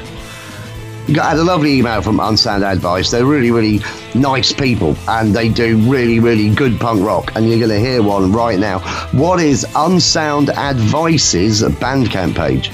[1.14, 3.10] Got had a lovely email from Unsound Advice.
[3.10, 3.80] They're really, really
[4.16, 7.32] nice people, and they do really, really good punk rock.
[7.36, 8.80] And you're going to hear one right now.
[9.12, 12.70] What is Unsound Advice's Bandcamp page?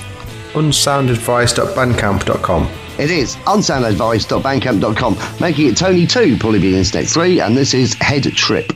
[0.53, 2.69] Unsoundadvice.bandcamp.com.
[2.99, 8.23] It is unsoundadvice.bandcamp.com, making it Tony 2, Paulie B Internet 3, and this is Head
[8.23, 8.73] Trip.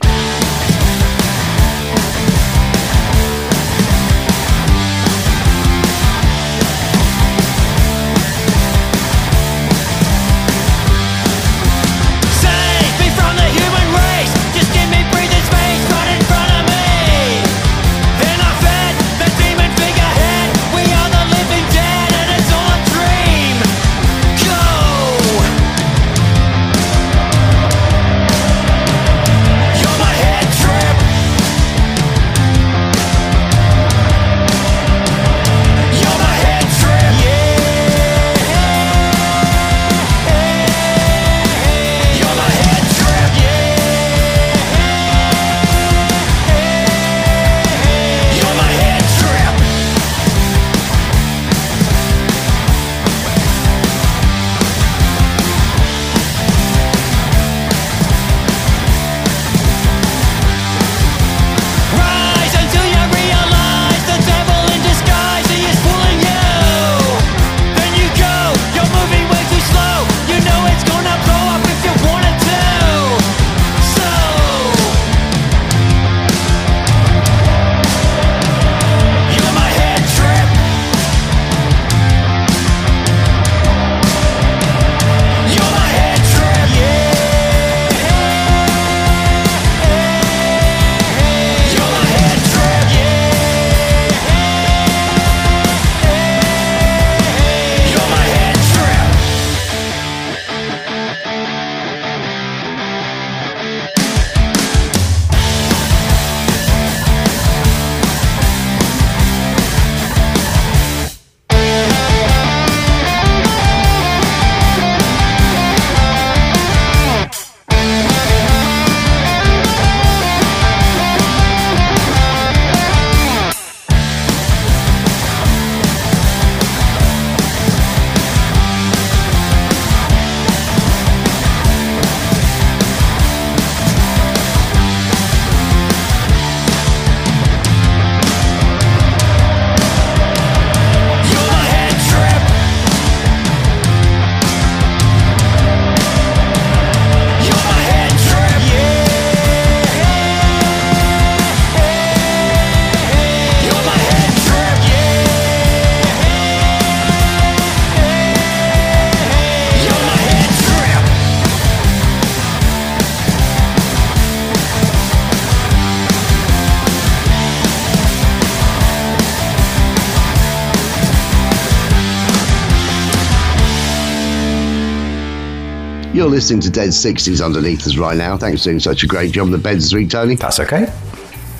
[176.41, 178.35] Listening to Dead 60s underneath us right now.
[178.35, 180.33] Thanks for doing such a great job the beds week, Tony.
[180.33, 180.91] That's okay.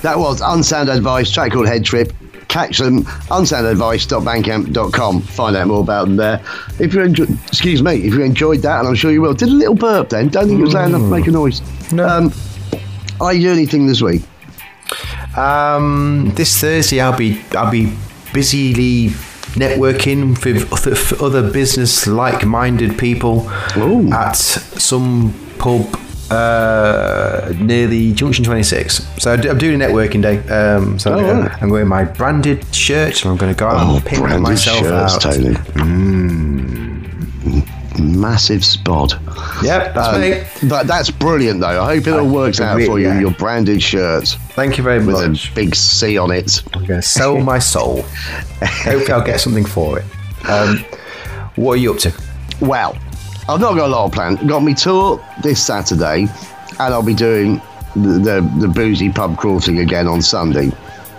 [0.02, 2.12] That was Unsound Advice, track called Head Trip.
[2.48, 5.22] Catch them, unsoundadvice.bandcamp.com.
[5.22, 6.44] Find out more about them there.
[6.80, 9.50] If you enjoy, excuse me, if you enjoyed that, and I'm sure you will, did
[9.50, 10.30] a little burp then.
[10.30, 11.62] Don't think it was loud enough to make a noise.
[11.92, 12.08] No.
[12.08, 12.32] Um,
[13.20, 14.22] are you doing anything this week?
[15.36, 17.96] Um, this Thursday, I'll be I'll be
[18.34, 19.10] busily
[19.54, 24.10] networking with other, other business like-minded people Ooh.
[24.12, 25.98] at some pub
[26.30, 29.06] uh, near the Junction 26.
[29.18, 30.38] So I'm doing a networking day.
[30.48, 31.62] Um, so Oh, I'm, gonna, right.
[31.62, 34.78] I'm wearing my branded shirt, and I'm going to go out Oh, and pick myself
[34.78, 35.32] shirts, out.
[35.34, 36.91] Tony.
[38.02, 39.12] Massive spod.
[39.62, 40.68] Yep, that's Um, me.
[40.68, 41.82] But that's brilliant, though.
[41.82, 43.12] I hope it all works out for you.
[43.12, 45.50] Your branded shirts Thank you very with much.
[45.50, 46.62] a big C on it.
[46.74, 48.02] I'm going to sell my soul.
[48.62, 50.04] Hopefully, I'll get something for it.
[50.48, 50.78] Um,
[51.56, 52.12] what are you up to?
[52.60, 52.96] Well,
[53.48, 54.40] I've not got a lot of plans.
[54.42, 56.22] Got me tour this Saturday,
[56.78, 57.60] and I'll be doing
[57.94, 60.70] the, the, the boozy pub crawl thing again on Sunday.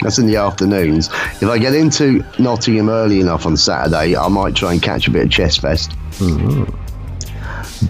[0.04, 1.08] That's in the afternoons.
[1.42, 5.12] If I get into Nottingham early enough on Saturday, I might try and catch a
[5.12, 5.92] bit of Chess Fest.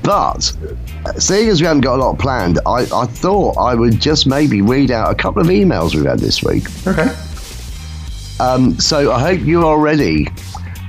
[0.01, 0.51] But
[1.18, 4.61] seeing as we haven't got a lot planned, I, I thought I would just maybe
[4.61, 6.66] read out a couple of emails we've had this week.
[6.88, 7.14] Okay.
[8.39, 10.28] Um, so I hope you are ready,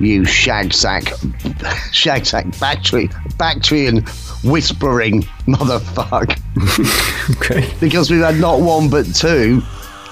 [0.01, 1.13] you shag sack,
[1.93, 4.05] shag sack battery, Bactrian
[4.43, 6.41] whispering motherfucker.
[7.37, 7.73] Okay.
[7.81, 9.63] because we've had not one but two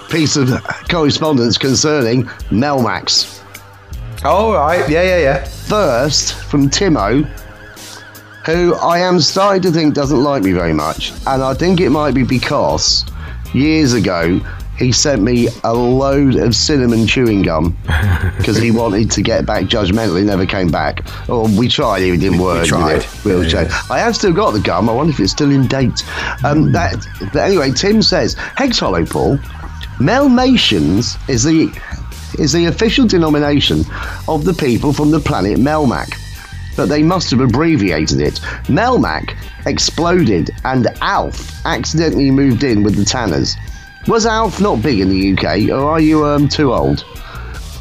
[0.09, 3.42] pieces of correspondence concerning Melmacs.
[4.24, 4.88] All right.
[4.88, 5.44] Yeah, yeah, yeah.
[5.44, 7.24] First, from Timo,
[8.46, 11.90] who I am starting to think doesn't like me very much, and I think it
[11.90, 13.05] might be because
[13.53, 14.40] years ago
[14.78, 17.76] he sent me a load of cinnamon chewing gum
[18.38, 20.18] because he wanted to get back judgmental.
[20.18, 21.05] He never came back.
[21.28, 22.62] Or we tried, it didn't work.
[22.62, 22.96] did tried.
[22.96, 23.24] it?
[23.24, 23.68] We'll check.
[23.90, 24.88] I have still got the gum.
[24.88, 26.03] I wonder if it's still in date.
[26.44, 29.38] Um, that, but anyway, Tim says, Hex Hollow Paul,
[30.03, 31.70] Melmations is the
[32.42, 33.84] is the official denomination
[34.26, 36.18] of the people from the planet Melmac.
[36.76, 38.40] But they must have abbreviated it.
[38.66, 43.57] Melmac exploded and Alf accidentally moved in with the Tanners.
[44.09, 47.05] Was Alf not big in the UK, or are you um, too old?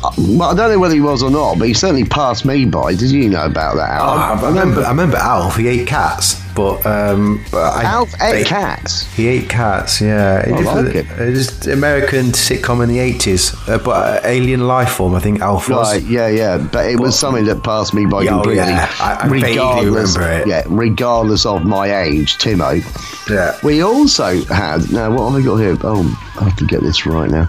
[0.03, 2.65] Uh, well, I don't know whether he was or not, but he certainly passed me
[2.65, 2.93] by.
[2.93, 4.43] Did you know about that, Alf?
[4.43, 4.81] I remember.
[4.81, 5.55] I remember Alf.
[5.57, 9.03] He ate cats, but um, but I, Alf ate cats.
[9.15, 10.01] He ate cats.
[10.01, 11.05] Yeah, I like it.
[11.19, 15.15] It's American sitcom in the eighties, uh, but uh, alien life form.
[15.15, 15.93] I think Alf was.
[15.93, 18.63] Right, yeah, yeah, but it was something that passed me by Yeah, oh, completely.
[18.71, 20.47] yeah, I- I vaguely regardless, remember it.
[20.47, 22.81] yeah, regardless of my age, Timo.
[23.29, 23.57] Yeah.
[23.63, 25.77] We also had now what have I got here?
[25.83, 26.03] Oh,
[26.39, 27.47] I have to get this right now.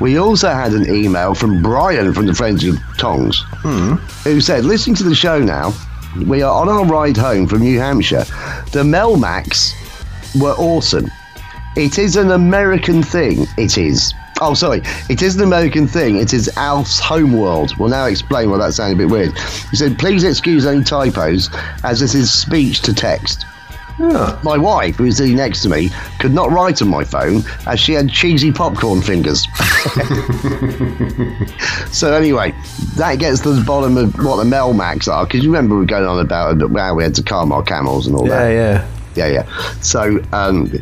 [0.00, 3.94] We also had an email from Brian from the Friends of Tongs, Hmm.
[4.24, 5.72] who said, "Listening to the show now,
[6.26, 8.24] we are on our ride home from New Hampshire.
[8.72, 9.74] The Melmacs
[10.40, 11.10] were awesome.
[11.76, 13.46] It is an American thing.
[13.56, 14.82] It is." Oh, sorry.
[15.08, 16.16] It is an American thing.
[16.16, 17.76] It is Alf's homeworld.
[17.78, 19.38] We'll now explain why that sounded a bit weird.
[19.70, 21.48] He said, please excuse any typos,
[21.84, 23.46] as this is speech to text.
[24.42, 27.78] My wife, who was sitting next to me, could not write on my phone as
[27.78, 29.42] she had cheesy popcorn fingers.
[31.92, 32.52] so anyway,
[32.96, 35.86] that gets to the bottom of what the Melmacs are, because you remember we were
[35.86, 38.50] going on about how we had to calm our camels and all Yeah, that.
[38.50, 38.88] Yeah, yeah.
[39.14, 39.72] Yeah, yeah.
[39.82, 40.72] So, um,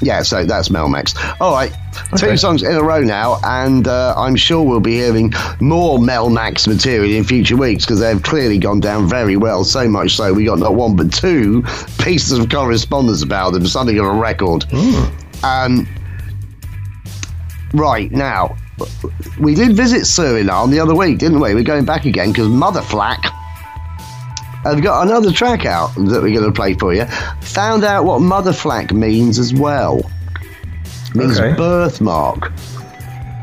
[0.00, 1.14] yeah, so that's Melmacs.
[1.40, 1.72] All right,
[2.16, 6.68] two songs in a row now, and uh, I'm sure we'll be hearing more Melmacs
[6.68, 9.64] material in future weeks because they've clearly gone down very well.
[9.64, 11.62] So much so we got not one but two
[11.98, 14.64] pieces of correspondence about them, something of a record.
[15.42, 15.86] Um,
[17.72, 18.56] right now,
[19.40, 21.54] we did visit Suriname the other week, didn't we?
[21.54, 23.34] We're going back again because Mutha Flac
[24.68, 27.04] I've got another track out that we're going to play for you.
[27.40, 30.00] Found out what Mutha Flac means as well.
[31.08, 31.56] It means Okay.
[31.56, 32.52] birthmark.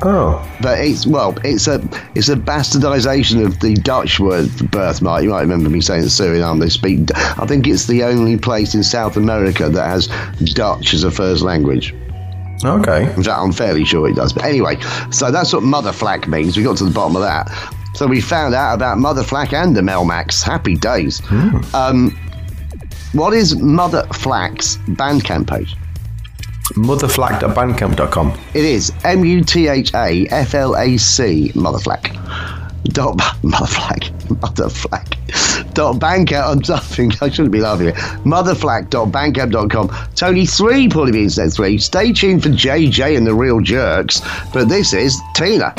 [0.03, 1.81] Oh, But it's well, it's a
[2.15, 5.23] it's a bastardization of the Dutch word for birthmark.
[5.23, 7.09] You might remember me saying that Suriname they speak.
[7.15, 10.07] I think it's the only place in South America that has
[10.53, 11.95] Dutch as a first language.
[12.63, 13.03] okay.
[13.15, 14.33] In fact, I'm fairly sure it does.
[14.33, 14.77] But anyway,
[15.11, 16.57] so that's what Mutha Flac means.
[16.57, 17.49] We got to the bottom of that.
[17.95, 20.43] So we found out about Mutha Flac and the Melmacs.
[20.43, 21.21] Happy days.
[21.73, 22.11] Um,
[23.13, 25.75] what is Mutha Flac's Bandcamp page?
[26.73, 28.37] Muthaflac.bandcamp.com.
[28.53, 32.11] It is M U T H A F L A C Mutha Flac.
[32.85, 35.15] Dot Mutha Flac Mutha Flac
[35.73, 36.51] dot bandcamp.
[36.51, 37.11] I'm laughing.
[37.21, 37.91] I shouldn't be laughing.
[38.23, 39.91] Muthaflac dot bandcamp.com.
[40.15, 41.77] Tony three, Paulie Bean said three.
[41.77, 44.21] Stay tuned for JJ and the Real Jerks.
[44.53, 45.73] But this is Tina.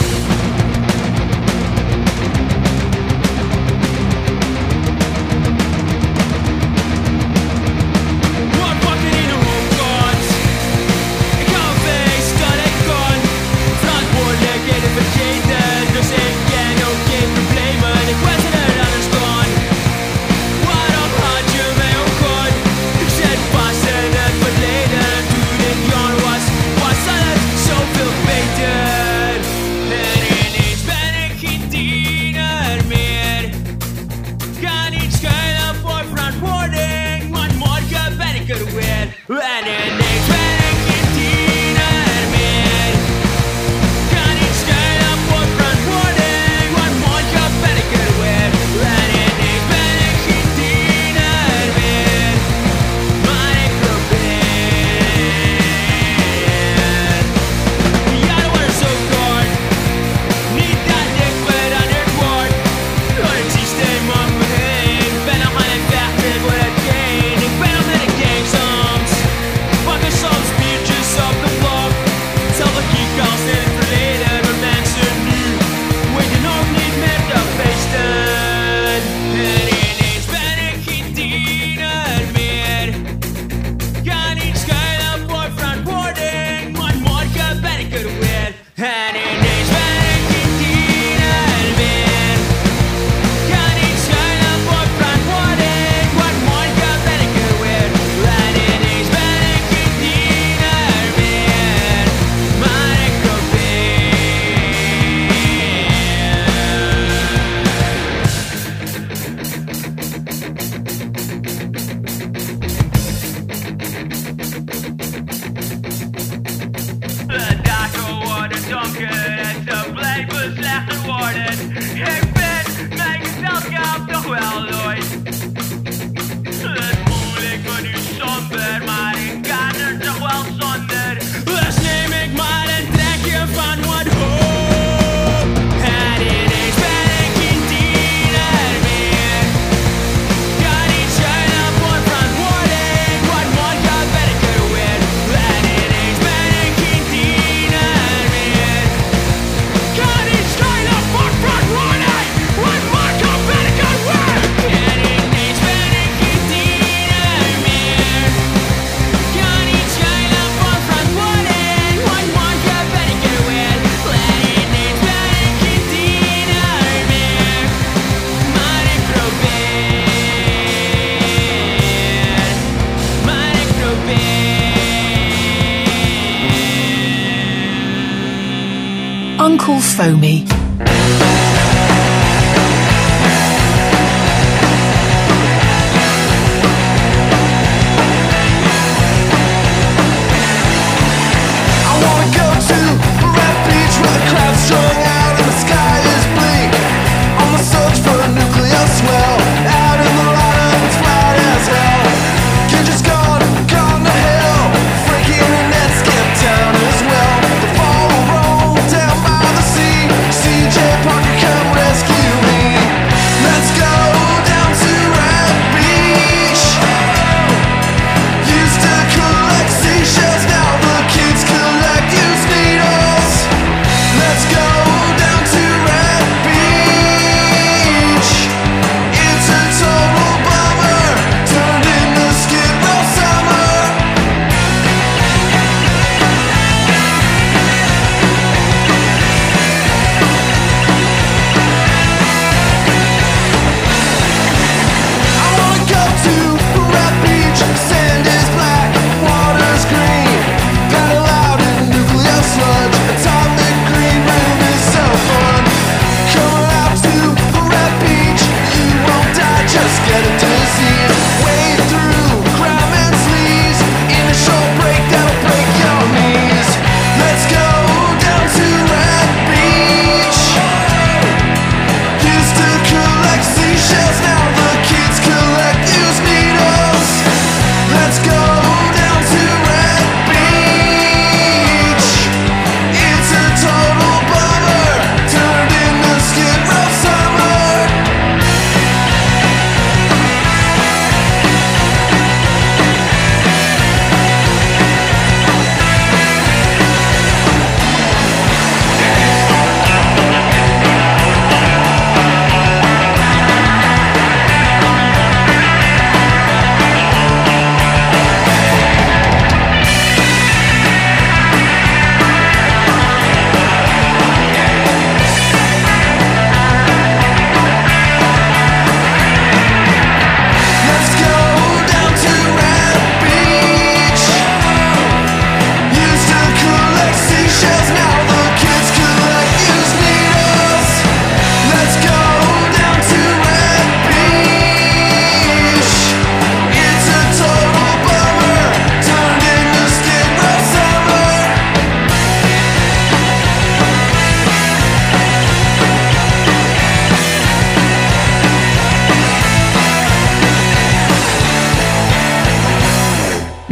[179.47, 180.45] Uncle Foamy.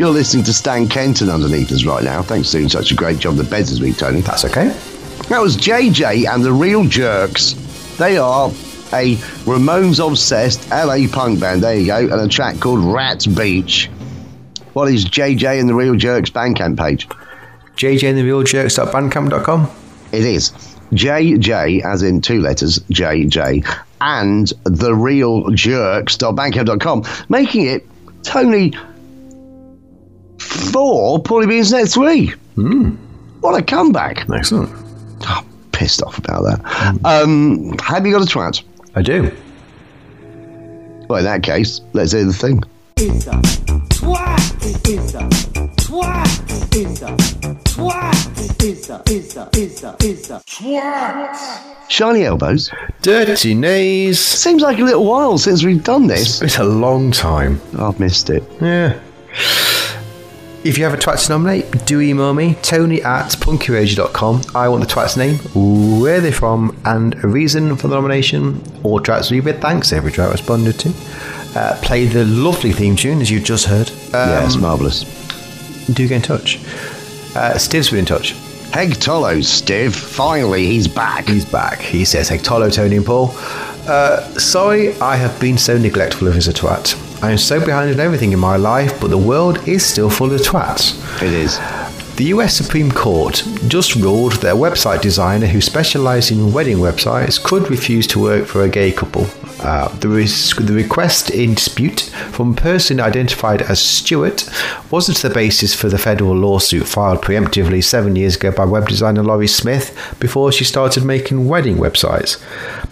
[0.05, 2.21] You're listening to Stan Kenton underneath us right now.
[2.21, 4.21] Thanks for doing such a great job the beds this week, Tony.
[4.21, 4.69] That's okay.
[5.31, 7.55] That was JJ and the Real Jerks.
[7.97, 8.51] They are
[8.93, 11.63] a Ramones obsessed LA punk band.
[11.63, 13.87] There you go, and a track called Rats Beach.
[14.75, 17.09] What is JJ and the Real Jerks Bandcamp page?
[17.77, 19.71] JJ and the Real Jerks.bandcamp.com.
[20.13, 20.51] It is
[20.93, 23.67] JJ, as in two letters, JJ,
[24.03, 27.87] and the Real Jerks.bandcamp.com, making it
[28.23, 28.75] Tony
[30.55, 32.33] four, Paulie Beans Net three.
[33.41, 34.29] What a comeback!
[34.31, 34.71] Excellent.
[35.27, 37.01] Oh, pissed off about that.
[37.05, 38.63] Um, have you got a twat?
[38.95, 39.31] I do.
[41.09, 42.63] Well, in that case, let's hear the thing.
[42.97, 44.89] It's a twat.
[44.89, 45.19] It's a
[45.83, 46.77] twat.
[46.77, 47.17] It's a
[47.65, 48.63] twat.
[48.65, 51.91] It's a it's a it's a it's a twat.
[51.91, 52.71] Shiny elbows.
[53.03, 54.19] Dirty knees.
[54.19, 56.41] Seems like a little while since we've done this.
[56.41, 57.61] It's a long time.
[57.79, 58.43] I've missed it.
[58.61, 58.99] Yeah.
[60.65, 64.43] If you have a twat to nominate, do email me, tony at punkyradio.com.
[64.55, 65.37] I want the twat's name,
[66.01, 68.63] where they're from, and a reason for the nomination.
[68.83, 70.95] All twats will be with thanks, every twat responded to.
[71.55, 73.91] Uh, play the lovely theme tune, as you just heard.
[74.15, 75.03] Um, yes, marvellous.
[75.89, 76.65] Do get in touch.
[77.37, 78.33] Uh, Steve's been in touch.
[78.73, 79.95] Heg Tolo, Steve.
[79.95, 81.29] Finally, he's back.
[81.29, 81.79] He's back.
[81.81, 83.33] He says, Hey, Tolo, Tony, and Paul.
[83.87, 86.95] Uh, sorry I have been so neglectful of his a twat.
[87.25, 90.31] I am so behind in everything in my life, but the world is still full
[90.35, 90.93] of twats.
[91.23, 91.59] It is.
[92.17, 97.43] The US Supreme Court just ruled that a website designer who specialised in wedding websites
[97.43, 99.27] could refuse to work for a gay couple.
[99.61, 104.49] Uh, the, res- the request in dispute from a person identified as Stewart
[104.91, 109.23] wasn't the basis for the federal lawsuit filed preemptively seven years ago by web designer
[109.23, 112.41] Lorie Smith before she started making wedding websites.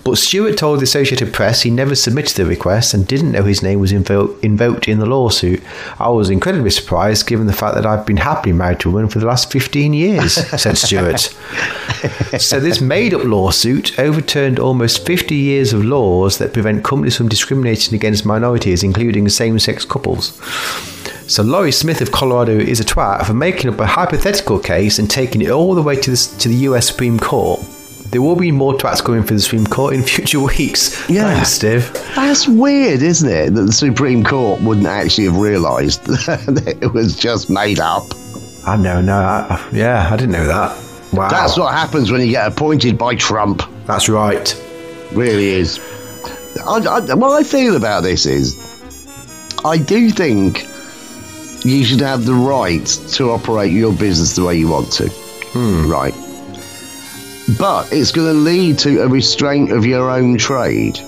[0.03, 3.63] But Stewart told the Associated Press he never submitted the request and didn't know his
[3.63, 5.63] name was invo- invoked in the lawsuit.
[6.01, 9.11] I was incredibly surprised given the fact that I've been happily married to a woman
[9.13, 11.21] for the last 15 years, said Stewart.
[12.41, 17.29] so this made up lawsuit overturned almost 50 years of laws that prevent companies from
[17.29, 20.41] discriminating against minorities, including same sex couples.
[21.33, 25.11] So Lorie Smith of Colorado is a twat for making up a hypothetical case and
[25.11, 27.61] taking it all the way to, this, to the US Supreme Court.
[28.11, 31.09] There will be more twats coming for the Supreme Court in future weeks.
[31.09, 31.33] Yeah.
[31.33, 31.93] Thanks, Steve.
[32.15, 33.55] That's weird, isn't it?
[33.55, 38.13] That the Supreme Court wouldn't actually have realised that it was just made up.
[38.65, 40.77] I know, no, I, yeah, I didn't know that.
[41.13, 41.29] Wow.
[41.29, 43.63] That's what happens when you get appointed by Trump.
[43.87, 44.55] That's right.
[45.13, 45.79] Really is.
[46.67, 48.57] I, I, what I feel about this is,
[49.65, 50.67] I do think
[51.65, 55.09] you should have the right to operate your business the way you want to.
[55.09, 55.91] Hmm.
[55.91, 56.15] Right.
[57.59, 60.99] But it's going to lead to a restraint of your own trade.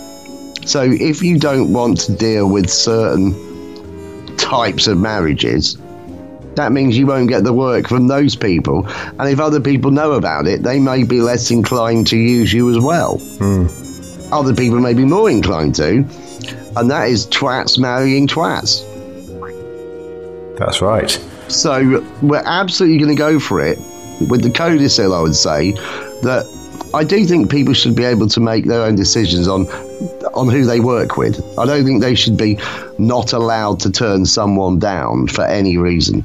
[0.66, 5.78] So if you don't want to deal with certain types of marriages,
[6.56, 8.86] that means you won't get the work from those people.
[9.18, 12.70] And if other people know about it, they may be less inclined to use you
[12.70, 13.18] as well.
[13.18, 13.66] Hmm.
[14.32, 16.06] Other people may be more inclined to.
[16.76, 18.82] And that is twats marrying twats.
[20.58, 21.10] That's right.
[21.48, 23.78] So we're absolutely going to go for it
[24.28, 25.72] with the codicil, I would say,
[26.22, 26.46] that
[26.94, 29.66] I do think people should be able to make their own decisions on
[30.34, 31.42] on who they work with.
[31.58, 32.58] I don't think they should be
[32.98, 36.24] not allowed to turn someone down for any reason.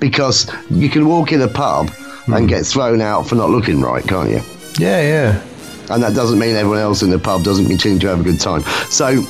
[0.00, 1.90] Because you can walk in a pub
[2.26, 2.46] and hmm.
[2.46, 4.40] get thrown out for not looking right, can't you?
[4.78, 5.42] Yeah, yeah.
[5.90, 8.40] and that doesn't mean everyone else in the pub doesn't continue to have a good
[8.40, 8.62] time.
[8.88, 9.24] So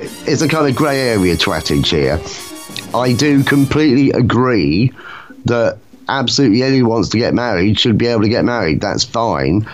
[0.00, 2.20] it's a kind of grey area to twattage here.
[2.94, 4.92] I do completely agree
[5.44, 8.80] that absolutely anyone who wants to get married should be able to get married.
[8.80, 9.68] That's fine.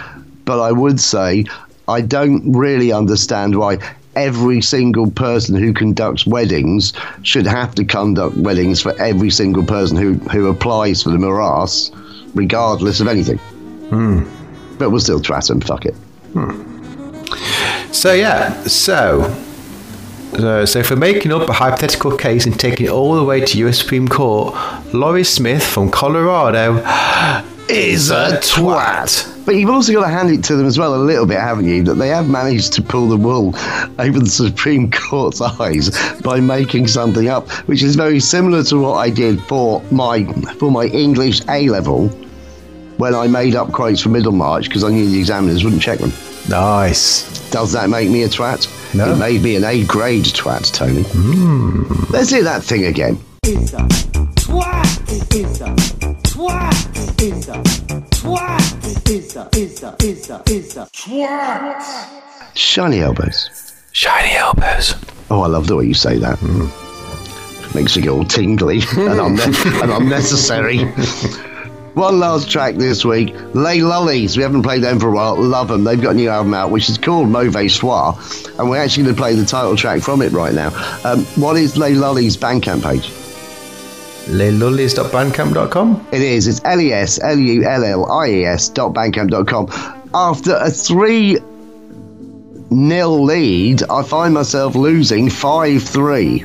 [0.45, 1.45] But I would say
[1.89, 3.79] I don't really understand why
[4.17, 6.93] every single person who conducts weddings
[7.23, 11.91] should have to conduct weddings for every single person who, who applies for the morass,
[12.35, 13.39] regardless of anything.
[14.79, 15.95] But we'll still twat them, fuck it.
[17.95, 19.23] So yeah, so
[20.35, 23.59] uh, so for making up a hypothetical case and taking it all the way to
[23.67, 24.55] US Supreme Court,
[24.95, 26.77] Lorie Smith from Colorado
[27.69, 29.32] is a twat.
[29.45, 31.67] But you've also got to hand it to them as well a little bit, haven't
[31.67, 31.83] you?
[31.83, 33.55] That they have managed to pull the wool
[33.99, 35.91] over the Supreme Court's eyes
[36.21, 40.25] by making something up, which is very similar to what I did for my
[40.59, 42.09] for my English A level
[42.99, 46.13] when I made up quotes for Middlemarch because I knew the examiners wouldn't check them.
[46.49, 47.51] Nice.
[47.51, 48.95] Does that make me a twat?
[48.95, 49.13] No.
[49.13, 51.03] It made me an A grade twat, Tony.
[51.03, 51.83] Hmm.
[52.11, 53.19] Let's hear that thing again.
[53.45, 54.93] It's a twat.
[55.35, 56.22] It's a
[62.55, 63.75] Shiny elbows.
[63.93, 64.95] Shiny elbows.
[65.31, 66.41] Oh, I love the way you say that.
[67.75, 70.85] Makes you all tingly and, unne- and unnecessary.
[71.95, 74.37] One last track this week, Les Lullies.
[74.39, 75.37] We haven't played them for a while.
[75.41, 75.85] Love them.
[75.85, 78.13] They've got a new album out, which is called Mauvaise Foi,
[78.59, 80.69] and we're actually going to play the title track from it right now.
[81.05, 83.11] Um, what is Les Lullies' Bandcamp page?
[84.27, 86.09] leslullies.bandcamp.com.
[86.13, 86.47] It is.
[86.47, 89.69] It's L E S L U L L I E S dot bandcamp.com.
[90.15, 91.39] After a three
[92.71, 96.45] nil lead, I find myself losing five three.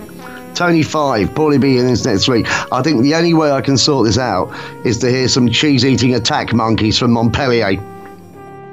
[0.56, 2.48] Tony five, Paulie B in this next week.
[2.72, 4.52] I think the only way I can sort this out
[4.84, 7.76] is to hear some cheese eating attack monkeys from Montpellier.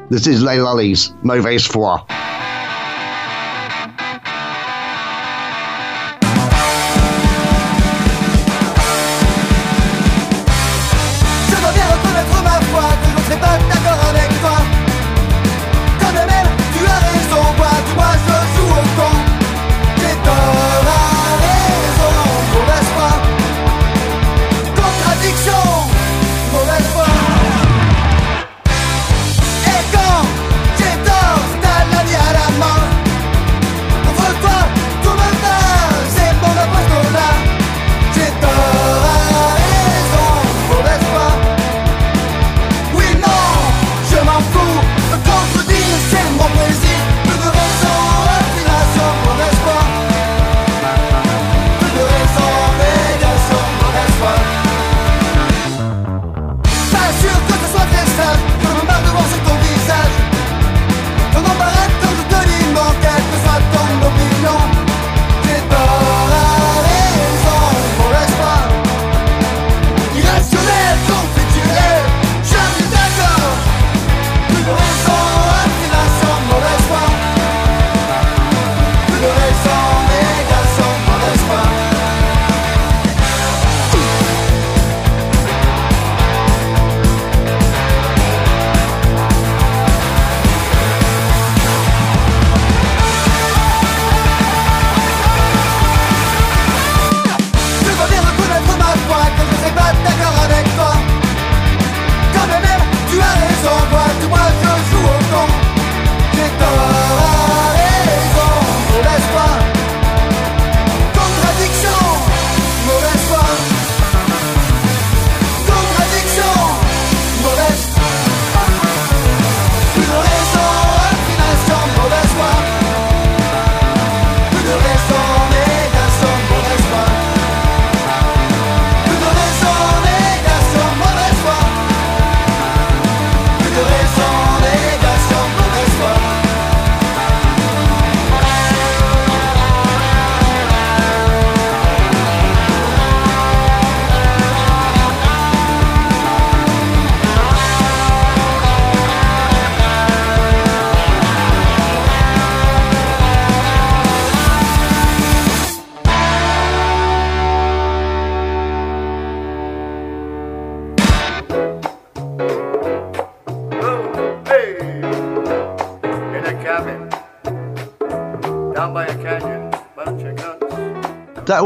[0.09, 1.99] This is Les Lullies, Mauvaise Foi.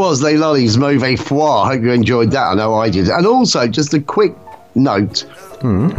[0.09, 1.67] Was Les Lullies Mauvaise Foi.
[1.67, 2.53] Hope you enjoyed that.
[2.53, 3.09] I know I did.
[3.09, 4.35] And also, just a quick
[4.75, 5.25] note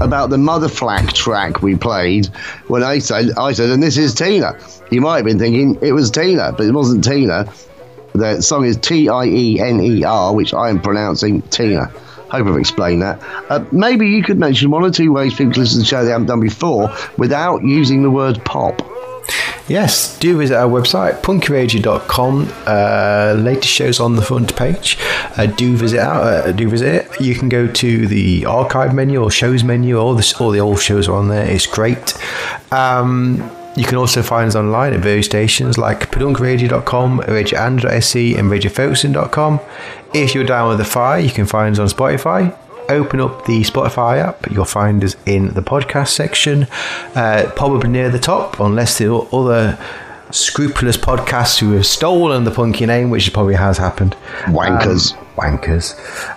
[0.02, 2.26] about the Mutha Flac track we played
[2.70, 4.58] when I said, I said, and this is Tina.
[4.90, 7.48] You might have been thinking it was Tina, but it wasn't Tina.
[8.16, 11.86] The song is T I E N E R, which I am pronouncing Tina.
[12.32, 13.22] Hope I've explained that.
[13.50, 16.10] Uh, maybe you could mention one or two ways people listen to the show they
[16.10, 18.82] haven't done before without using the word pop.
[19.70, 22.52] Yes, do visit our website, punkyradio.com.
[22.66, 24.98] Uh, latest shows on the front page.
[25.38, 26.24] Uh, do visit out.
[26.24, 27.22] Uh, do visit it.
[27.22, 30.00] You can go to the archive menu or shows menu.
[30.00, 31.46] All the all the old shows are on there.
[31.46, 32.16] It's great.
[32.72, 39.60] Um, you can also find us online at various stations like pedunkradio.com, radioand.se, and radiofocusing.com.
[40.16, 42.58] If you're down with the fire, you can find us on Spotify.
[42.90, 46.68] Open up the Spotify app, you'll find us in the podcast section,
[47.16, 49.78] uh, probably near the top, unless there are other
[50.32, 54.16] scrupulous podcasts who have stolen the punky name, which probably has happened.
[54.46, 55.16] Wankers.
[55.16, 55.96] Um, wankers.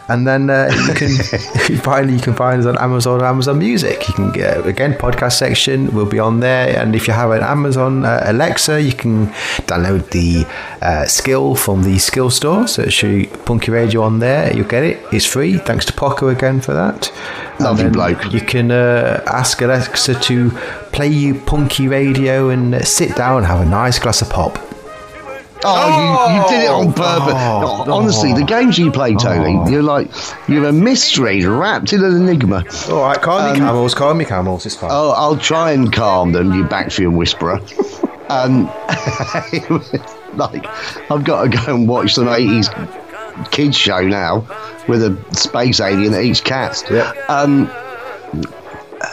[0.08, 4.08] And then uh, you can finally you can find us on Amazon or Amazon Music.
[4.08, 7.42] You can get again podcast section will be on there, and if you have an
[7.42, 9.26] Amazon uh, Alexa, you can
[9.66, 10.46] download the
[10.82, 12.66] uh, skill from the skill store.
[12.66, 14.54] So show Punky Radio on there.
[14.54, 15.00] You'll get it.
[15.12, 15.58] It's free.
[15.58, 17.12] Thanks to Poco again for that.
[17.60, 18.32] Lovely bloke.
[18.32, 20.50] You can uh, ask Alexa to
[20.92, 24.71] play you Punky Radio and uh, sit down and have a nice glass of pop.
[25.64, 27.34] Oh, you, you did it on purpose.
[27.36, 30.10] Oh, honestly, the games you play, Tony, you're like
[30.48, 32.64] you're a mystery wrapped in an enigma.
[32.90, 34.66] All right, calm Um, me camels, calm me camels.
[34.66, 34.90] It's fine.
[34.92, 37.60] Oh, I'll try and calm them, you Backfield whisperer.
[38.28, 38.66] um,
[40.34, 40.66] like,
[41.10, 44.46] I've got to go and watch some 80s kids show now
[44.88, 46.84] with a space alien that eats cats.
[46.90, 47.16] Yep.
[47.28, 47.66] Um,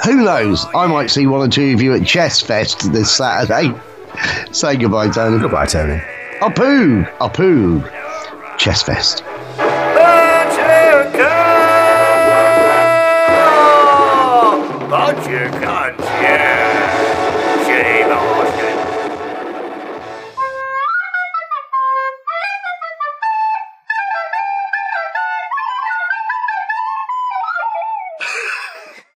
[0.05, 0.65] who knows?
[0.75, 3.73] I might see one or two of you at Chess Fest this Saturday.
[4.51, 5.39] Say goodbye, Tony.
[5.39, 6.01] Goodbye, Tony.
[6.41, 7.05] Apu!
[7.19, 7.83] Apu!
[8.57, 9.23] Chess Fest.